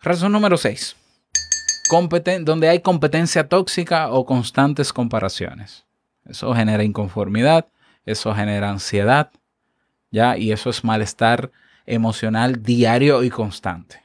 Razón 0.00 0.32
número 0.32 0.56
6. 0.56 0.96
donde 2.42 2.68
hay 2.68 2.80
competencia 2.80 3.48
tóxica 3.48 4.10
o 4.10 4.24
constantes 4.24 4.92
comparaciones. 4.92 5.84
Eso 6.24 6.54
genera 6.54 6.84
inconformidad, 6.84 7.66
eso 8.06 8.34
genera 8.34 8.70
ansiedad, 8.70 9.30
¿ya? 10.10 10.36
Y 10.38 10.52
eso 10.52 10.70
es 10.70 10.84
malestar 10.84 11.50
emocional 11.86 12.62
diario 12.62 13.22
y 13.22 13.30
constante. 13.30 14.02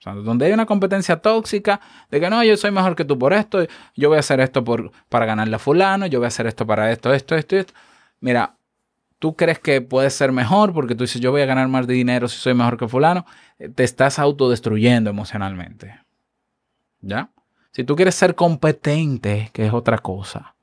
O 0.00 0.02
sea, 0.02 0.14
donde 0.14 0.46
hay 0.46 0.52
una 0.52 0.64
competencia 0.64 1.16
tóxica 1.18 1.80
de 2.10 2.20
que 2.20 2.30
no, 2.30 2.42
yo 2.42 2.56
soy 2.56 2.70
mejor 2.70 2.96
que 2.96 3.04
tú 3.04 3.18
por 3.18 3.32
esto, 3.32 3.66
yo 3.94 4.08
voy 4.08 4.16
a 4.16 4.20
hacer 4.20 4.40
esto 4.40 4.64
por, 4.64 4.90
para 5.08 5.26
ganarle 5.26 5.56
a 5.56 5.58
fulano, 5.58 6.06
yo 6.06 6.20
voy 6.20 6.24
a 6.24 6.28
hacer 6.28 6.46
esto 6.46 6.66
para 6.66 6.90
esto, 6.90 7.12
esto, 7.12 7.36
esto, 7.36 7.56
esto. 7.56 7.74
Mira, 8.20 8.54
tú 9.20 9.36
crees 9.36 9.60
que 9.60 9.80
puedes 9.82 10.14
ser 10.14 10.32
mejor 10.32 10.72
porque 10.72 10.96
tú 10.96 11.04
dices 11.04 11.20
yo 11.20 11.30
voy 11.30 11.42
a 11.42 11.46
ganar 11.46 11.68
más 11.68 11.86
de 11.86 11.94
dinero 11.94 12.26
si 12.26 12.38
soy 12.38 12.54
mejor 12.54 12.76
que 12.76 12.88
fulano, 12.88 13.24
eh, 13.58 13.68
te 13.68 13.84
estás 13.84 14.18
autodestruyendo 14.18 15.10
emocionalmente. 15.10 16.00
¿Ya? 17.02 17.30
Si 17.70 17.84
tú 17.84 17.94
quieres 17.94 18.16
ser 18.16 18.34
competente, 18.34 19.50
que 19.52 19.66
es 19.66 19.72
otra 19.72 19.98
cosa, 19.98 20.56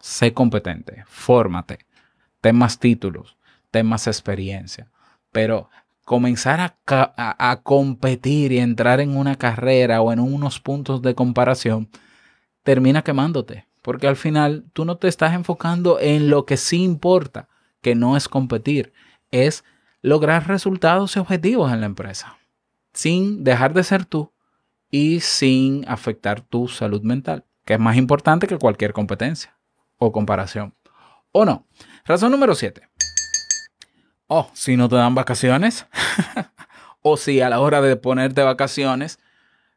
sé 0.00 0.32
competente, 0.32 1.04
fórmate, 1.06 1.78
ten 2.40 2.56
más 2.56 2.78
títulos, 2.78 3.36
ten 3.70 3.86
más 3.86 4.06
experiencia, 4.06 4.90
pero 5.30 5.68
comenzar 6.04 6.60
a, 6.60 6.76
a, 6.86 7.50
a, 7.50 7.62
competir 7.62 8.50
y 8.50 8.58
entrar 8.58 9.00
en 9.00 9.16
una 9.16 9.36
carrera 9.36 10.00
o 10.00 10.12
en 10.12 10.18
unos 10.18 10.58
puntos 10.58 11.02
de 11.02 11.14
comparación, 11.14 11.88
termina 12.62 13.02
quemándote, 13.02 13.66
porque 13.82 14.08
al 14.08 14.16
final 14.16 14.64
tú 14.72 14.84
no 14.84 14.96
te 14.96 15.06
estás 15.06 15.34
enfocando 15.34 16.00
en 16.00 16.30
lo 16.30 16.46
que 16.46 16.56
sí 16.56 16.82
importa, 16.82 17.49
que 17.80 17.94
no 17.94 18.16
es 18.16 18.28
competir, 18.28 18.92
es 19.30 19.64
lograr 20.02 20.48
resultados 20.48 21.16
y 21.16 21.18
objetivos 21.18 21.72
en 21.72 21.80
la 21.80 21.86
empresa, 21.86 22.38
sin 22.92 23.44
dejar 23.44 23.74
de 23.74 23.84
ser 23.84 24.04
tú 24.04 24.32
y 24.90 25.20
sin 25.20 25.84
afectar 25.88 26.40
tu 26.40 26.68
salud 26.68 27.02
mental, 27.02 27.44
que 27.64 27.74
es 27.74 27.80
más 27.80 27.96
importante 27.96 28.46
que 28.46 28.58
cualquier 28.58 28.92
competencia 28.92 29.56
o 29.98 30.12
comparación. 30.12 30.74
¿O 31.32 31.44
no? 31.44 31.66
Razón 32.04 32.32
número 32.32 32.54
7. 32.54 32.88
Oh, 34.26 34.50
si 34.52 34.76
no 34.76 34.88
te 34.88 34.96
dan 34.96 35.14
vacaciones. 35.14 35.86
o 37.02 37.16
si 37.16 37.40
a 37.40 37.48
la 37.48 37.60
hora 37.60 37.80
de 37.80 37.96
ponerte 37.96 38.42
vacaciones 38.42 39.18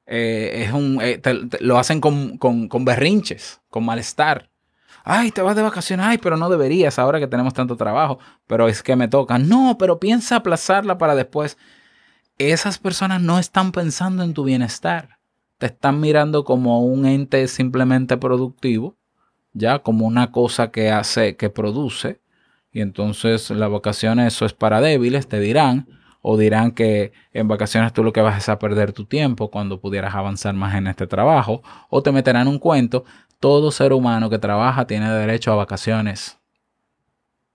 eh, 0.06 0.66
es 0.66 0.74
un, 0.74 1.00
eh, 1.02 1.22
lo 1.60 1.78
hacen 1.78 2.02
con, 2.02 2.38
con, 2.38 2.68
con, 2.68 2.86
berrinches, 2.86 3.62
con 3.70 3.86
malestar. 3.86 4.50
Ay, 5.04 5.32
te 5.32 5.42
vas 5.42 5.56
de 5.56 5.62
vacaciones, 5.62 6.06
ay, 6.06 6.18
pero 6.18 6.38
no 6.38 6.50
deberías 6.50 6.98
ahora 6.98 7.20
que 7.20 7.28
tenemos 7.28 7.54
tanto 7.54 7.76
trabajo, 7.76 8.20
pero 8.48 8.68
es 8.68 8.82
que 8.82 8.96
me 8.96 9.08
toca. 9.08 9.38
No, 9.38 9.78
pero 9.78 10.00
piensa 10.00 10.38
aplazarla 10.38 10.98
para 10.98 11.16
después. 11.16 11.58
Esas 12.38 12.78
personas 12.78 13.22
no 13.22 13.38
están 13.38 13.72
pensando 13.72 14.24
en 14.24 14.34
tu 14.34 14.44
bienestar. 14.44 15.20
Te 15.58 15.68
están 15.68 16.00
mirando 16.00 16.44
como 16.44 16.84
un 16.86 17.06
ente 17.06 17.48
simplemente 17.48 18.18
productivo, 18.18 18.96
ya 19.54 19.80
como 19.80 20.08
una 20.08 20.32
cosa 20.32 20.72
que 20.72 20.92
hace, 20.92 21.36
que 21.36 21.50
produce, 21.50 22.22
y 22.72 22.82
entonces 22.82 23.52
las 23.52 23.70
vacaciones 23.70 24.34
eso 24.34 24.46
es 24.46 24.54
para 24.54 24.82
débiles, 24.82 25.28
te 25.28 25.40
dirán, 25.40 25.88
o 26.22 26.38
dirán 26.38 26.72
que 26.72 27.12
en 27.34 27.48
vacaciones 27.48 27.94
tú 27.94 28.04
lo 28.04 28.14
que 28.14 28.22
vas 28.22 28.38
es 28.38 28.50
a 28.50 28.58
perder 28.58 28.94
tu 28.94 29.06
tiempo 29.06 29.52
cuando 29.52 29.80
pudieras 29.80 30.16
avanzar 30.16 30.56
más 30.56 30.74
en 30.76 30.88
este 30.88 31.06
trabajo, 31.06 31.62
o 31.90 32.02
te 32.02 32.12
meterán 32.12 32.48
un 32.48 32.58
cuento, 32.58 33.06
todo 33.44 33.72
ser 33.72 33.92
humano 33.92 34.30
que 34.30 34.40
trabaja 34.40 34.88
tiene 34.88 35.12
derecho 35.12 35.52
a 35.52 35.56
vacaciones. 35.56 36.40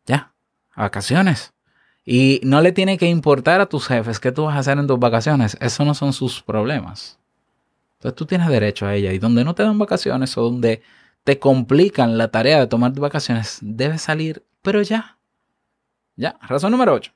Ya, 0.05 0.35
a 0.74 0.83
vacaciones. 0.83 1.55
Y 2.05 2.42
no 2.44 2.61
le 2.61 2.72
tiene 2.72 2.98
que 2.98 3.07
importar 3.07 3.62
a 3.62 3.70
tus 3.70 3.87
jefes 3.87 4.20
qué 4.20 4.31
tú 4.31 4.44
vas 4.44 4.57
a 4.57 4.59
hacer 4.59 4.77
en 4.77 4.87
tus 4.87 4.98
vacaciones, 4.98 5.57
eso 5.62 5.87
no 5.87 5.94
son 5.94 6.12
sus 6.12 6.42
problemas. 6.42 7.18
Entonces 7.94 8.16
tú 8.16 8.27
tienes 8.27 8.48
derecho 8.48 8.85
a 8.85 8.94
ella 8.94 9.14
y 9.14 9.18
donde 9.18 9.44
no 9.44 9.55
te 9.55 9.62
dan 9.62 9.79
vacaciones 9.79 10.37
o 10.37 10.42
donde 10.42 10.83
te 11.24 11.38
complican 11.38 12.18
la 12.18 12.29
tarea 12.29 12.61
de 12.61 12.66
tomar 12.66 12.92
vacaciones, 12.92 13.57
debes 13.62 14.03
salir 14.03 14.44
pero 14.61 14.83
ya. 14.83 15.16
Ya. 16.16 16.38
Razón 16.42 16.72
número 16.72 16.92
8. 16.92 17.11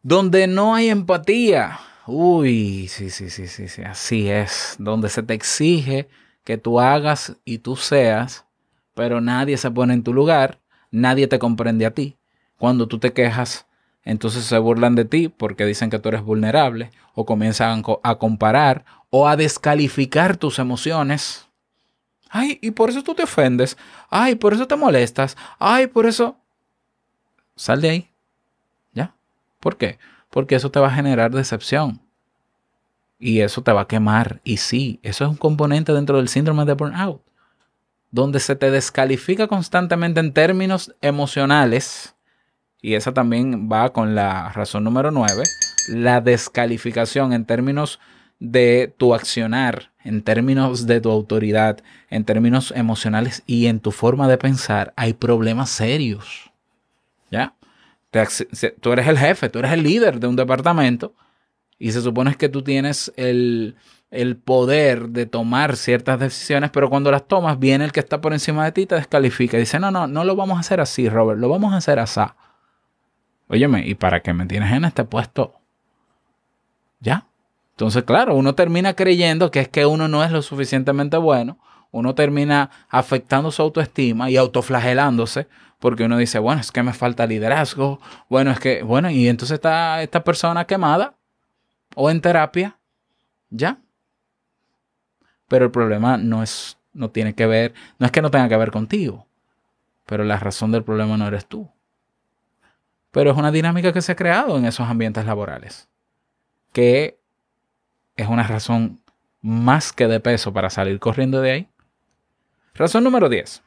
Donde 0.00 0.46
no 0.46 0.76
hay 0.76 0.90
empatía. 0.90 1.80
Uy, 2.06 2.86
sí, 2.86 3.10
sí, 3.10 3.30
sí, 3.30 3.48
sí, 3.48 3.66
sí. 3.66 3.82
Así 3.82 4.30
es. 4.30 4.76
Donde 4.78 5.08
se 5.08 5.24
te 5.24 5.34
exige 5.34 6.08
que 6.44 6.58
tú 6.58 6.80
hagas 6.80 7.36
y 7.44 7.58
tú 7.58 7.76
seas, 7.76 8.44
pero 8.94 9.20
nadie 9.20 9.56
se 9.56 9.70
pone 9.70 9.94
en 9.94 10.02
tu 10.02 10.12
lugar, 10.12 10.58
nadie 10.90 11.26
te 11.26 11.38
comprende 11.38 11.86
a 11.86 11.92
ti. 11.92 12.16
Cuando 12.58 12.88
tú 12.88 12.98
te 12.98 13.12
quejas, 13.12 13.66
entonces 14.04 14.44
se 14.44 14.58
burlan 14.58 14.94
de 14.94 15.04
ti 15.04 15.28
porque 15.28 15.64
dicen 15.66 15.90
que 15.90 15.98
tú 15.98 16.08
eres 16.08 16.22
vulnerable 16.22 16.90
o 17.14 17.24
comienzan 17.24 17.82
a 18.02 18.14
comparar 18.16 18.84
o 19.10 19.28
a 19.28 19.36
descalificar 19.36 20.36
tus 20.36 20.58
emociones 20.58 21.48
Ay, 22.34 22.58
y 22.62 22.70
por 22.70 22.88
eso 22.88 23.02
tú 23.02 23.14
te 23.14 23.24
ofendes. 23.24 23.76
Ay, 24.08 24.36
por 24.36 24.54
eso 24.54 24.66
te 24.66 24.74
molestas. 24.74 25.36
Ay, 25.58 25.86
por 25.86 26.06
eso... 26.06 26.38
Sal 27.54 27.82
de 27.82 27.90
ahí. 27.90 28.10
¿Ya? 28.94 29.14
¿Por 29.60 29.76
qué? 29.76 29.98
Porque 30.30 30.54
eso 30.54 30.70
te 30.70 30.80
va 30.80 30.86
a 30.88 30.94
generar 30.94 31.30
decepción. 31.30 32.00
Y 33.24 33.42
eso 33.42 33.62
te 33.62 33.70
va 33.70 33.82
a 33.82 33.86
quemar. 33.86 34.40
Y 34.42 34.56
sí, 34.56 34.98
eso 35.04 35.22
es 35.24 35.30
un 35.30 35.36
componente 35.36 35.92
dentro 35.92 36.16
del 36.16 36.26
síndrome 36.26 36.64
de 36.64 36.72
burnout. 36.72 37.22
Donde 38.10 38.40
se 38.40 38.56
te 38.56 38.72
descalifica 38.72 39.46
constantemente 39.46 40.18
en 40.18 40.32
términos 40.32 40.92
emocionales. 41.00 42.16
Y 42.80 42.94
esa 42.94 43.14
también 43.14 43.68
va 43.70 43.92
con 43.92 44.16
la 44.16 44.48
razón 44.48 44.82
número 44.82 45.12
9. 45.12 45.44
La 45.90 46.20
descalificación 46.20 47.32
en 47.32 47.44
términos 47.44 48.00
de 48.40 48.92
tu 48.96 49.14
accionar, 49.14 49.92
en 50.02 50.22
términos 50.22 50.88
de 50.88 51.00
tu 51.00 51.12
autoridad, 51.12 51.78
en 52.10 52.24
términos 52.24 52.72
emocionales 52.74 53.44
y 53.46 53.66
en 53.66 53.78
tu 53.78 53.92
forma 53.92 54.26
de 54.26 54.36
pensar, 54.36 54.92
hay 54.96 55.12
problemas 55.12 55.70
serios. 55.70 56.50
¿Ya? 57.30 57.54
Tú 58.80 58.90
eres 58.90 59.06
el 59.06 59.16
jefe, 59.16 59.48
tú 59.48 59.60
eres 59.60 59.70
el 59.70 59.84
líder 59.84 60.18
de 60.18 60.26
un 60.26 60.34
departamento 60.34 61.14
y 61.82 61.90
se 61.90 62.00
supone 62.00 62.36
que 62.36 62.48
tú 62.48 62.62
tienes 62.62 63.12
el, 63.16 63.74
el 64.12 64.36
poder 64.36 65.08
de 65.08 65.26
tomar 65.26 65.74
ciertas 65.74 66.20
decisiones, 66.20 66.70
pero 66.70 66.88
cuando 66.88 67.10
las 67.10 67.26
tomas, 67.26 67.58
viene 67.58 67.84
el 67.84 67.90
que 67.90 67.98
está 67.98 68.20
por 68.20 68.32
encima 68.32 68.64
de 68.64 68.70
ti 68.70 68.82
y 68.82 68.86
te 68.86 68.94
descalifica. 68.94 69.56
Y 69.56 69.60
dice, 69.60 69.80
no, 69.80 69.90
no, 69.90 70.06
no 70.06 70.22
lo 70.22 70.36
vamos 70.36 70.58
a 70.58 70.60
hacer 70.60 70.80
así, 70.80 71.08
Robert, 71.08 71.40
lo 71.40 71.48
vamos 71.48 71.72
a 71.72 71.78
hacer 71.78 71.98
así. 71.98 72.20
Óyeme, 73.48 73.84
¿y 73.84 73.96
para 73.96 74.20
qué 74.20 74.32
me 74.32 74.46
tienes 74.46 74.72
en 74.72 74.84
este 74.84 75.02
puesto? 75.02 75.54
¿Ya? 77.00 77.26
Entonces, 77.72 78.04
claro, 78.04 78.36
uno 78.36 78.54
termina 78.54 78.94
creyendo 78.94 79.50
que 79.50 79.58
es 79.58 79.68
que 79.68 79.84
uno 79.84 80.06
no 80.06 80.22
es 80.22 80.30
lo 80.30 80.40
suficientemente 80.40 81.16
bueno, 81.16 81.58
uno 81.90 82.14
termina 82.14 82.70
afectando 82.90 83.50
su 83.50 83.60
autoestima 83.60 84.30
y 84.30 84.36
autoflagelándose 84.36 85.48
porque 85.80 86.04
uno 86.04 86.16
dice, 86.16 86.38
bueno, 86.38 86.60
es 86.60 86.70
que 86.70 86.84
me 86.84 86.92
falta 86.92 87.26
liderazgo, 87.26 87.98
bueno, 88.28 88.52
es 88.52 88.60
que, 88.60 88.84
bueno, 88.84 89.10
y 89.10 89.26
entonces 89.26 89.56
está 89.56 90.00
esta 90.00 90.22
persona 90.22 90.64
quemada 90.64 91.16
o 91.94 92.10
en 92.10 92.20
terapia, 92.20 92.78
ya. 93.50 93.78
Pero 95.48 95.66
el 95.66 95.70
problema 95.70 96.16
no 96.16 96.42
es, 96.42 96.78
no 96.92 97.10
tiene 97.10 97.34
que 97.34 97.46
ver, 97.46 97.74
no 97.98 98.06
es 98.06 98.12
que 98.12 98.22
no 98.22 98.30
tenga 98.30 98.48
que 98.48 98.56
ver 98.56 98.70
contigo, 98.70 99.26
pero 100.06 100.24
la 100.24 100.38
razón 100.38 100.72
del 100.72 100.84
problema 100.84 101.16
no 101.16 101.26
eres 101.26 101.46
tú. 101.46 101.70
Pero 103.10 103.30
es 103.30 103.36
una 103.36 103.52
dinámica 103.52 103.92
que 103.92 104.00
se 104.00 104.12
ha 104.12 104.16
creado 104.16 104.56
en 104.56 104.64
esos 104.64 104.88
ambientes 104.88 105.26
laborales, 105.26 105.88
que 106.72 107.18
es 108.16 108.28
una 108.28 108.42
razón 108.44 109.00
más 109.42 109.92
que 109.92 110.06
de 110.08 110.20
peso 110.20 110.52
para 110.52 110.70
salir 110.70 110.98
corriendo 110.98 111.40
de 111.40 111.50
ahí. 111.50 111.68
Razón 112.74 113.04
número 113.04 113.28
10. 113.28 113.62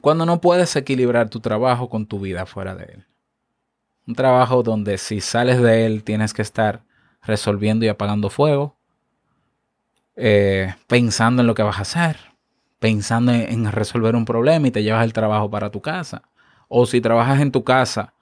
Cuando 0.00 0.26
no 0.26 0.40
puedes 0.40 0.74
equilibrar 0.74 1.28
tu 1.28 1.40
trabajo 1.40 1.88
con 1.88 2.06
tu 2.06 2.18
vida 2.18 2.46
fuera 2.46 2.74
de 2.74 2.84
él. 2.84 3.06
Un 4.06 4.14
trabajo 4.14 4.62
donde 4.62 4.98
si 4.98 5.20
sales 5.20 5.60
de 5.60 5.86
él 5.86 6.02
tienes 6.02 6.32
que 6.32 6.42
estar 6.42 6.82
resolviendo 7.22 7.84
y 7.84 7.88
apagando 7.88 8.30
fuego, 8.30 8.76
eh, 10.16 10.74
pensando 10.86 11.42
en 11.42 11.46
lo 11.46 11.54
que 11.54 11.62
vas 11.62 11.78
a 11.78 11.82
hacer, 11.82 12.16
pensando 12.78 13.32
en, 13.32 13.42
en 13.50 13.72
resolver 13.72 14.16
un 14.16 14.24
problema 14.24 14.68
y 14.68 14.70
te 14.70 14.82
llevas 14.82 15.04
el 15.04 15.12
trabajo 15.12 15.50
para 15.50 15.70
tu 15.70 15.80
casa. 15.80 16.22
O 16.68 16.86
si 16.86 17.00
trabajas 17.00 17.40
en 17.40 17.52
tu 17.52 17.64
casa, 17.64 18.14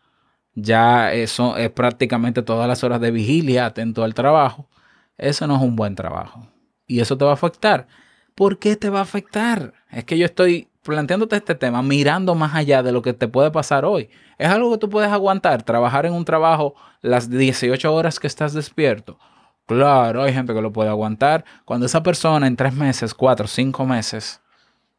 ya 0.54 1.12
eso 1.12 1.56
es 1.56 1.70
prácticamente 1.70 2.42
todas 2.42 2.66
las 2.66 2.82
horas 2.82 3.00
de 3.00 3.10
vigilia 3.10 3.66
atento 3.66 4.04
al 4.04 4.14
trabajo. 4.14 4.68
Eso 5.16 5.46
no 5.46 5.56
es 5.56 5.62
un 5.62 5.76
buen 5.76 5.94
trabajo. 5.94 6.48
Y 6.86 7.00
eso 7.00 7.16
te 7.18 7.24
va 7.24 7.32
a 7.32 7.34
afectar. 7.34 7.86
¿Por 8.34 8.58
qué 8.58 8.76
te 8.76 8.88
va 8.88 9.00
a 9.00 9.02
afectar? 9.02 9.74
Es 9.90 10.04
que 10.04 10.16
yo 10.16 10.24
estoy 10.24 10.68
planteándote 10.88 11.36
este 11.36 11.54
tema 11.54 11.82
mirando 11.82 12.34
más 12.34 12.54
allá 12.54 12.82
de 12.82 12.92
lo 12.92 13.02
que 13.02 13.12
te 13.12 13.28
puede 13.28 13.50
pasar 13.50 13.84
hoy. 13.84 14.08
Es 14.38 14.48
algo 14.48 14.72
que 14.72 14.78
tú 14.78 14.88
puedes 14.88 15.12
aguantar, 15.12 15.62
trabajar 15.62 16.06
en 16.06 16.14
un 16.14 16.24
trabajo 16.24 16.74
las 17.02 17.28
18 17.28 17.92
horas 17.94 18.18
que 18.18 18.26
estás 18.26 18.54
despierto. 18.54 19.18
Claro, 19.66 20.22
hay 20.22 20.32
gente 20.32 20.54
que 20.54 20.62
lo 20.62 20.72
puede 20.72 20.88
aguantar. 20.88 21.44
Cuando 21.66 21.84
esa 21.84 22.02
persona 22.02 22.46
en 22.46 22.56
tres 22.56 22.72
meses, 22.72 23.12
cuatro, 23.12 23.46
cinco 23.46 23.84
meses, 23.84 24.40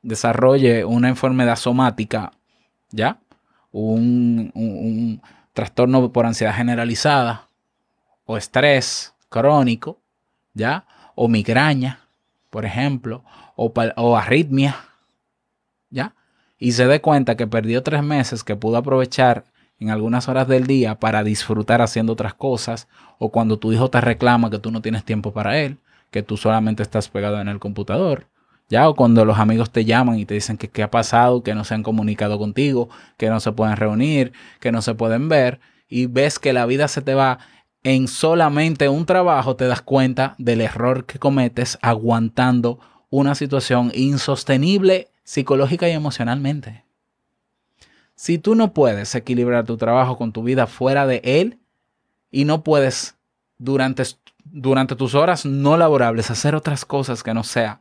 desarrolle 0.04 0.86
una 0.86 1.10
enfermedad 1.10 1.56
somática, 1.56 2.34
¿ya? 2.92 3.18
Un, 3.72 5.20
trastorno 5.54 6.12
por 6.12 6.28
ansiedad 6.28 6.54
generalizada, 6.54 7.48
o 8.26 8.38
estrés 8.38 9.16
crónico, 9.30 9.98
¿ya? 10.54 10.86
O 11.16 11.28
migraña, 11.28 12.02
por 12.52 12.64
ejemplo, 12.64 13.24
o, 13.56 13.74
o 13.96 14.16
arritmia, 14.16 14.76
¿ya? 15.90 16.16
Y 16.58 16.74
se 16.74 16.88
dé 16.88 17.02
cuenta 17.02 17.38
que 17.38 17.48
perdió 17.48 17.84
tres 17.84 18.04
meses 18.04 18.44
que 18.44 18.56
pudo 18.56 18.78
aprovechar 18.78 19.46
en 19.80 19.90
algunas 19.90 20.28
horas 20.28 20.48
del 20.48 20.68
día 20.68 20.96
para 21.00 21.24
disfrutar 21.24 21.82
haciendo 21.82 22.14
otras 22.14 22.34
cosas, 22.34 22.88
o 23.18 23.30
cuando 23.30 23.58
tu 23.58 23.72
hijo 23.72 23.90
te 23.90 24.02
reclama 24.02 24.50
que 24.50 24.60
tú 24.60 24.72
no 24.72 24.82
tienes 24.82 25.06
tiempo 25.06 25.32
para 25.32 25.58
él, 25.60 25.78
que 26.12 26.22
tú 26.22 26.38
solamente 26.38 26.84
estás 26.84 27.08
pegado 27.08 27.40
en 27.40 27.48
el 27.48 27.60
computador, 27.60 28.28
¿ya? 28.68 28.90
O 28.90 28.96
cuando 28.96 29.24
los 29.24 29.40
amigos 29.40 29.72
te 29.72 29.86
llaman 29.86 30.20
y 30.20 30.26
te 30.26 30.34
dicen 30.34 30.58
que 30.58 30.70
qué 30.70 30.84
ha 30.84 30.92
pasado, 30.92 31.44
que 31.44 31.56
no 31.56 31.64
se 31.64 31.76
han 31.76 31.84
comunicado 31.84 32.38
contigo, 32.38 32.90
que 33.18 33.30
no 33.30 33.40
se 33.40 33.54
pueden 33.54 33.78
reunir, 33.78 34.34
que 34.60 34.72
no 34.72 34.82
se 34.82 34.96
pueden 34.96 35.30
ver, 35.30 35.60
y 35.88 36.08
ves 36.08 36.40
que 36.40 36.54
la 36.54 36.66
vida 36.66 36.88
se 36.88 37.02
te 37.02 37.14
va 37.14 37.40
en 37.84 38.08
solamente 38.10 38.90
un 38.90 39.06
trabajo, 39.06 39.56
te 39.56 39.66
das 39.66 39.82
cuenta 39.82 40.36
del 40.38 40.60
error 40.60 41.06
que 41.06 41.20
cometes 41.20 41.78
aguantando 41.82 42.80
una 43.10 43.34
situación 43.34 43.92
insostenible 43.96 45.08
psicológica 45.30 45.88
y 45.88 45.92
emocionalmente. 45.92 46.84
Si 48.16 48.40
tú 48.40 48.56
no 48.56 48.74
puedes 48.74 49.14
equilibrar 49.14 49.64
tu 49.64 49.78
trabajo 49.78 50.18
con 50.18 50.32
tu 50.32 50.42
vida 50.42 50.66
fuera 50.66 51.06
de 51.06 51.22
él 51.24 51.60
y 52.32 52.46
no 52.46 52.64
puedes 52.64 53.16
durante, 53.60 54.02
durante 54.46 54.96
tus 54.96 55.14
horas 55.14 55.46
no 55.46 55.78
laborables 55.78 56.32
hacer 56.32 56.56
otras 56.56 56.84
cosas 56.84 57.22
que 57.22 57.36
no 57.36 57.44
sea 57.44 57.80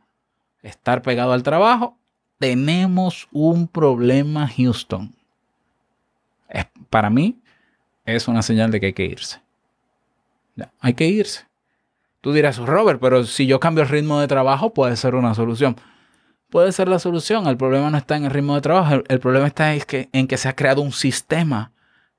estar 0.61 1.01
pegado 1.01 1.33
al 1.33 1.41
trabajo, 1.41 1.97
tenemos 2.37 3.27
un 3.31 3.67
problema, 3.67 4.47
Houston. 4.55 5.15
Para 6.91 7.09
mí 7.09 7.39
es 8.05 8.27
una 8.27 8.43
señal 8.43 8.69
de 8.69 8.79
que 8.79 8.85
hay 8.85 8.93
que 8.93 9.05
irse. 9.05 9.41
Hay 10.81 10.93
que 10.93 11.07
irse. 11.07 11.47
Tú 12.21 12.31
dirás, 12.31 12.57
Robert, 12.57 12.99
pero 13.01 13.23
si 13.23 13.47
yo 13.47 13.59
cambio 13.59 13.81
el 13.81 13.89
ritmo 13.89 14.19
de 14.19 14.27
trabajo 14.27 14.71
puede 14.71 14.95
ser 14.97 15.15
una 15.15 15.33
solución. 15.33 15.77
Puede 16.49 16.71
ser 16.71 16.87
la 16.87 16.99
solución. 16.99 17.47
El 17.47 17.57
problema 17.57 17.89
no 17.91 17.97
está 17.97 18.17
en 18.17 18.25
el 18.25 18.31
ritmo 18.31 18.55
de 18.55 18.61
trabajo. 18.61 19.03
El, 19.07 19.19
problema 19.19 19.47
está 19.47 19.75
es 19.75 19.85
que, 19.85 20.09
en 20.13 20.27
que 20.27 20.37
se 20.37 20.49
ha 20.49 20.55
creado 20.55 20.81
un 20.81 20.91
sistema 20.91 21.73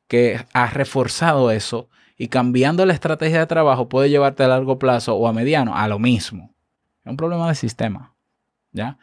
que 0.06 0.44
ha 0.52 0.66
reforzado 0.66 1.50
eso 1.50 1.88
y 2.16 2.28
cambiando 2.28 2.84
la 2.86 2.92
estrategia 2.92 3.40
de 3.40 3.46
trabajo 3.46 3.88
puede 3.88 4.10
llevarte 4.10 4.44
a 4.44 4.48
largo 4.48 4.78
plazo 4.78 5.16
o 5.16 5.26
a 5.26 5.32
mediano 5.32 5.76
a 5.76 5.88
lo 5.88 5.98
mismo. 5.98 6.54
Es 7.04 7.10
un 7.10 7.16
problema 7.16 7.48
de 7.48 7.54
sistema. 7.54 8.14
¿Ya? 8.72 8.98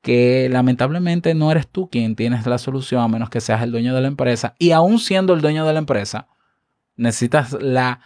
Que 0.00 0.48
lamentablemente 0.50 1.34
no 1.34 1.50
eres 1.50 1.68
tú 1.68 1.90
quien 1.90 2.16
tienes 2.16 2.46
la 2.46 2.56
solución 2.56 3.02
a 3.02 3.08
menos 3.08 3.28
que 3.28 3.42
seas 3.42 3.62
el 3.62 3.72
dueño 3.72 3.94
de 3.94 4.00
la 4.00 4.08
empresa. 4.08 4.54
Y 4.58 4.70
aún 4.70 4.98
siendo 4.98 5.34
el 5.34 5.42
dueño 5.42 5.66
de 5.66 5.74
la 5.74 5.78
empresa, 5.78 6.26
necesitas 6.96 7.52
la 7.52 8.00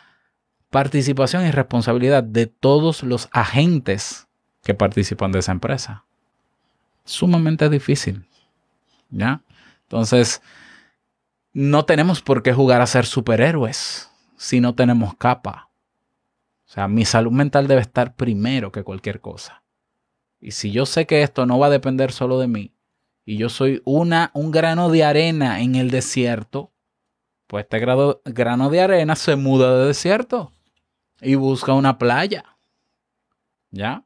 participación 0.71 1.47
y 1.47 1.53
responsabilidad 1.53 2.25
de 2.25 2.49
todos 2.49 3.05
los 3.05 3.29
agentes 3.31 4.27
que 4.65 4.75
participan 4.75 5.31
de 5.31 5.39
esa 5.39 5.53
empresa. 5.53 6.05
Sumamente 7.05 7.69
difícil. 7.69 8.27
¿Ya? 9.11 9.43
Entonces, 9.83 10.43
no 11.53 11.85
tenemos 11.85 12.21
por 12.23 12.43
qué 12.43 12.53
jugar 12.53 12.81
a 12.81 12.87
ser 12.87 13.07
superhéroes 13.07 14.11
si 14.37 14.61
no 14.61 14.75
tenemos 14.75 15.15
capa. 15.17 15.71
O 16.67 16.71
sea, 16.75 16.89
mi 16.89 17.05
salud 17.05 17.31
mental 17.31 17.69
debe 17.69 17.81
estar 17.83 18.17
primero 18.17 18.73
que 18.73 18.83
cualquier 18.83 19.21
cosa. 19.21 19.63
Y 20.41 20.51
si 20.51 20.73
yo 20.73 20.87
sé 20.87 21.07
que 21.07 21.23
esto 21.23 21.47
no 21.47 21.59
va 21.59 21.69
a 21.69 21.71
depender 21.71 22.11
solo 22.11 22.39
de 22.39 22.49
mí, 22.49 22.73
y 23.25 23.37
yo 23.39 23.49
soy 23.49 23.81
una, 23.85 24.31
un 24.35 24.51
grano 24.51 24.91
de 24.91 25.05
arena 25.05 25.61
en 25.61 25.77
el 25.77 25.91
desierto, 25.91 26.73
pues 27.47 27.65
este 27.65 27.79
grado- 27.79 28.21
grano 28.25 28.69
de 28.69 28.81
arena 28.83 29.17
se 29.17 29.37
muda 29.37 29.79
de 29.79 29.87
desierto 29.87 30.53
y 31.21 31.37
busca 31.37 31.73
una 31.73 31.97
playa. 31.97 32.45
¿Ya? 33.71 34.05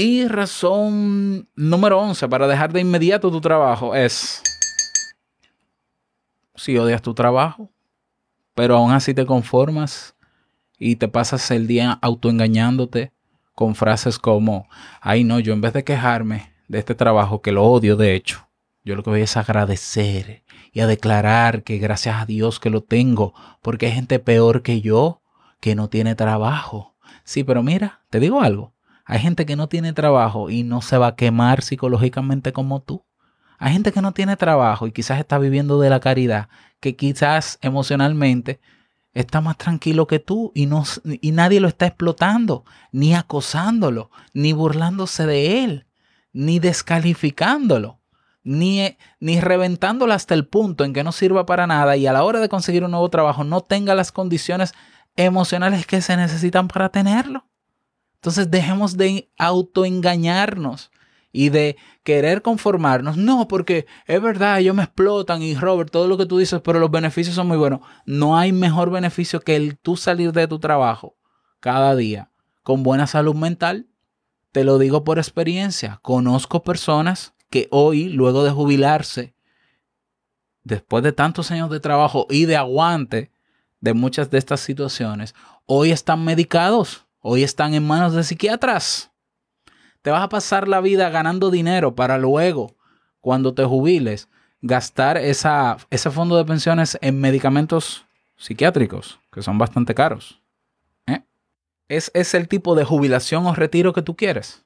Y 0.00 0.28
razón 0.28 1.48
número 1.56 1.98
11 1.98 2.28
para 2.28 2.46
dejar 2.46 2.72
de 2.72 2.78
inmediato 2.78 3.32
tu 3.32 3.40
trabajo 3.40 3.96
es 3.96 4.40
si 6.54 6.78
odias 6.78 7.02
tu 7.02 7.14
trabajo, 7.14 7.72
pero 8.54 8.76
aún 8.76 8.92
así 8.92 9.12
te 9.12 9.26
conformas 9.26 10.14
y 10.78 10.94
te 10.94 11.08
pasas 11.08 11.50
el 11.50 11.66
día 11.66 11.98
autoengañándote 12.00 13.10
con 13.56 13.74
frases 13.74 14.20
como, 14.20 14.68
ay 15.00 15.24
no, 15.24 15.40
yo 15.40 15.52
en 15.52 15.62
vez 15.62 15.72
de 15.72 15.82
quejarme 15.82 16.52
de 16.68 16.78
este 16.78 16.94
trabajo, 16.94 17.42
que 17.42 17.50
lo 17.50 17.64
odio 17.64 17.96
de 17.96 18.14
hecho, 18.14 18.48
yo 18.84 18.94
lo 18.94 19.02
que 19.02 19.10
voy 19.10 19.22
es 19.22 19.36
agradecer 19.36 20.44
y 20.72 20.78
a 20.78 20.86
declarar 20.86 21.64
que 21.64 21.78
gracias 21.78 22.22
a 22.22 22.24
Dios 22.24 22.60
que 22.60 22.70
lo 22.70 22.84
tengo, 22.84 23.34
porque 23.62 23.86
hay 23.86 23.92
gente 23.94 24.20
peor 24.20 24.62
que 24.62 24.80
yo 24.80 25.22
que 25.58 25.74
no 25.74 25.88
tiene 25.88 26.14
trabajo. 26.14 26.94
Sí, 27.24 27.42
pero 27.42 27.64
mira, 27.64 28.02
te 28.10 28.20
digo 28.20 28.42
algo, 28.42 28.74
hay 29.08 29.20
gente 29.20 29.46
que 29.46 29.56
no 29.56 29.70
tiene 29.70 29.94
trabajo 29.94 30.50
y 30.50 30.64
no 30.64 30.82
se 30.82 30.98
va 30.98 31.08
a 31.08 31.16
quemar 31.16 31.62
psicológicamente 31.62 32.52
como 32.52 32.82
tú. 32.82 33.06
Hay 33.58 33.72
gente 33.72 33.90
que 33.90 34.02
no 34.02 34.12
tiene 34.12 34.36
trabajo 34.36 34.86
y 34.86 34.92
quizás 34.92 35.18
está 35.18 35.38
viviendo 35.38 35.80
de 35.80 35.88
la 35.88 35.98
caridad, 35.98 36.50
que 36.78 36.94
quizás 36.94 37.58
emocionalmente 37.62 38.60
está 39.14 39.40
más 39.40 39.56
tranquilo 39.56 40.06
que 40.06 40.18
tú 40.18 40.52
y, 40.54 40.66
no, 40.66 40.84
y 41.04 41.32
nadie 41.32 41.58
lo 41.58 41.68
está 41.68 41.86
explotando, 41.86 42.66
ni 42.92 43.14
acosándolo, 43.14 44.10
ni 44.34 44.52
burlándose 44.52 45.24
de 45.24 45.64
él, 45.64 45.86
ni 46.34 46.58
descalificándolo, 46.58 48.00
ni, 48.44 48.98
ni 49.20 49.40
reventándolo 49.40 50.12
hasta 50.12 50.34
el 50.34 50.46
punto 50.46 50.84
en 50.84 50.92
que 50.92 51.02
no 51.02 51.12
sirva 51.12 51.46
para 51.46 51.66
nada 51.66 51.96
y 51.96 52.06
a 52.06 52.12
la 52.12 52.24
hora 52.24 52.40
de 52.40 52.50
conseguir 52.50 52.84
un 52.84 52.90
nuevo 52.90 53.08
trabajo 53.08 53.42
no 53.42 53.62
tenga 53.62 53.94
las 53.94 54.12
condiciones 54.12 54.74
emocionales 55.16 55.86
que 55.86 56.02
se 56.02 56.14
necesitan 56.14 56.68
para 56.68 56.90
tenerlo. 56.90 57.47
Entonces 58.18 58.50
dejemos 58.50 58.96
de 58.96 59.30
autoengañarnos 59.38 60.90
y 61.32 61.50
de 61.50 61.76
querer 62.02 62.42
conformarnos. 62.42 63.16
No, 63.16 63.48
porque 63.48 63.86
es 64.06 64.20
verdad, 64.20 64.58
ellos 64.58 64.74
me 64.74 64.82
explotan 64.82 65.42
y 65.42 65.54
Robert, 65.54 65.90
todo 65.90 66.08
lo 66.08 66.16
que 66.18 66.26
tú 66.26 66.38
dices, 66.38 66.60
pero 66.62 66.80
los 66.80 66.90
beneficios 66.90 67.36
son 67.36 67.48
muy 67.48 67.56
buenos. 67.56 67.80
No 68.06 68.36
hay 68.36 68.52
mejor 68.52 68.90
beneficio 68.90 69.40
que 69.40 69.56
el 69.56 69.78
tú 69.78 69.96
salir 69.96 70.32
de 70.32 70.48
tu 70.48 70.58
trabajo 70.58 71.16
cada 71.60 71.94
día 71.94 72.30
con 72.62 72.82
buena 72.82 73.06
salud 73.06 73.34
mental. 73.34 73.86
Te 74.52 74.64
lo 74.64 74.78
digo 74.78 75.04
por 75.04 75.18
experiencia. 75.18 76.00
Conozco 76.02 76.62
personas 76.62 77.34
que 77.50 77.68
hoy, 77.70 78.08
luego 78.08 78.44
de 78.44 78.50
jubilarse, 78.50 79.34
después 80.64 81.02
de 81.02 81.12
tantos 81.12 81.50
años 81.50 81.70
de 81.70 81.80
trabajo 81.80 82.26
y 82.30 82.46
de 82.46 82.56
aguante 82.56 83.30
de 83.80 83.94
muchas 83.94 84.30
de 84.30 84.38
estas 84.38 84.60
situaciones, 84.60 85.34
hoy 85.66 85.92
están 85.92 86.24
medicados, 86.24 87.06
hoy 87.20 87.42
están 87.42 87.74
en 87.74 87.86
manos 87.86 88.14
de 88.14 88.24
psiquiatras. 88.24 89.10
Te 90.02 90.10
vas 90.10 90.22
a 90.22 90.28
pasar 90.28 90.68
la 90.68 90.80
vida 90.80 91.10
ganando 91.10 91.50
dinero 91.50 91.94
para 91.94 92.18
luego, 92.18 92.76
cuando 93.20 93.54
te 93.54 93.64
jubiles, 93.64 94.28
gastar 94.60 95.16
esa, 95.16 95.76
ese 95.90 96.10
fondo 96.10 96.36
de 96.36 96.44
pensiones 96.44 96.98
en 97.00 97.20
medicamentos 97.20 98.06
psiquiátricos, 98.36 99.18
que 99.32 99.42
son 99.42 99.58
bastante 99.58 99.94
caros. 99.94 100.40
¿Eh? 101.06 101.22
¿Es, 101.88 102.10
¿Es 102.14 102.34
el 102.34 102.48
tipo 102.48 102.74
de 102.74 102.84
jubilación 102.84 103.46
o 103.46 103.54
retiro 103.54 103.92
que 103.92 104.02
tú 104.02 104.16
quieres? 104.16 104.64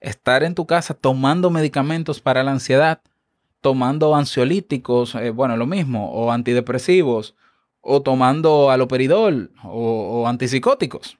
Estar 0.00 0.42
en 0.42 0.54
tu 0.54 0.66
casa 0.66 0.94
tomando 0.94 1.50
medicamentos 1.50 2.20
para 2.20 2.42
la 2.42 2.52
ansiedad, 2.52 3.00
tomando 3.60 4.14
ansiolíticos, 4.14 5.14
eh, 5.14 5.30
bueno, 5.30 5.56
lo 5.56 5.66
mismo, 5.66 6.12
o 6.12 6.30
antidepresivos, 6.30 7.34
o 7.80 8.02
tomando 8.02 8.70
aloperidol 8.70 9.50
o, 9.64 10.22
o 10.22 10.28
antipsicóticos. 10.28 11.18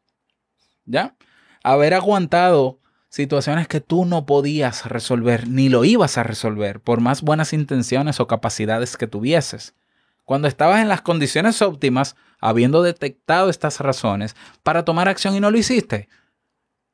¿Ya? 0.86 1.14
Haber 1.62 1.94
aguantado 1.94 2.80
situaciones 3.08 3.68
que 3.68 3.80
tú 3.80 4.04
no 4.04 4.26
podías 4.26 4.86
resolver 4.86 5.48
ni 5.48 5.68
lo 5.68 5.84
ibas 5.84 6.18
a 6.18 6.22
resolver 6.22 6.80
por 6.80 7.00
más 7.00 7.22
buenas 7.22 7.52
intenciones 7.52 8.20
o 8.20 8.26
capacidades 8.26 8.96
que 8.96 9.06
tuvieses. 9.06 9.74
Cuando 10.24 10.48
estabas 10.48 10.80
en 10.80 10.88
las 10.88 11.02
condiciones 11.02 11.62
óptimas, 11.62 12.16
habiendo 12.40 12.82
detectado 12.82 13.48
estas 13.48 13.80
razones 13.80 14.36
para 14.62 14.84
tomar 14.84 15.08
acción 15.08 15.34
y 15.34 15.40
no 15.40 15.50
lo 15.50 15.58
hiciste, 15.58 16.08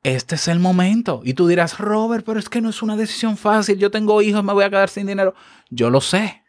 este 0.02 0.35
es 0.35 0.48
el 0.48 0.59
momento. 0.59 1.22
Y 1.24 1.35
tú 1.35 1.46
dirás, 1.46 1.78
Robert, 1.78 2.24
pero 2.26 2.38
es 2.38 2.48
que 2.48 2.61
no 2.61 2.68
es 2.68 2.83
una 2.83 2.96
decisión 2.96 3.37
fácil. 3.37 3.78
Yo 3.78 3.90
tengo 3.90 4.20
hijos, 4.20 4.42
me 4.42 4.52
voy 4.52 4.64
a 4.64 4.70
quedar 4.70 4.88
sin 4.88 5.07
dinero. 5.07 5.35
Yo 5.70 5.90
lo 5.90 6.00
sé. 6.00 6.42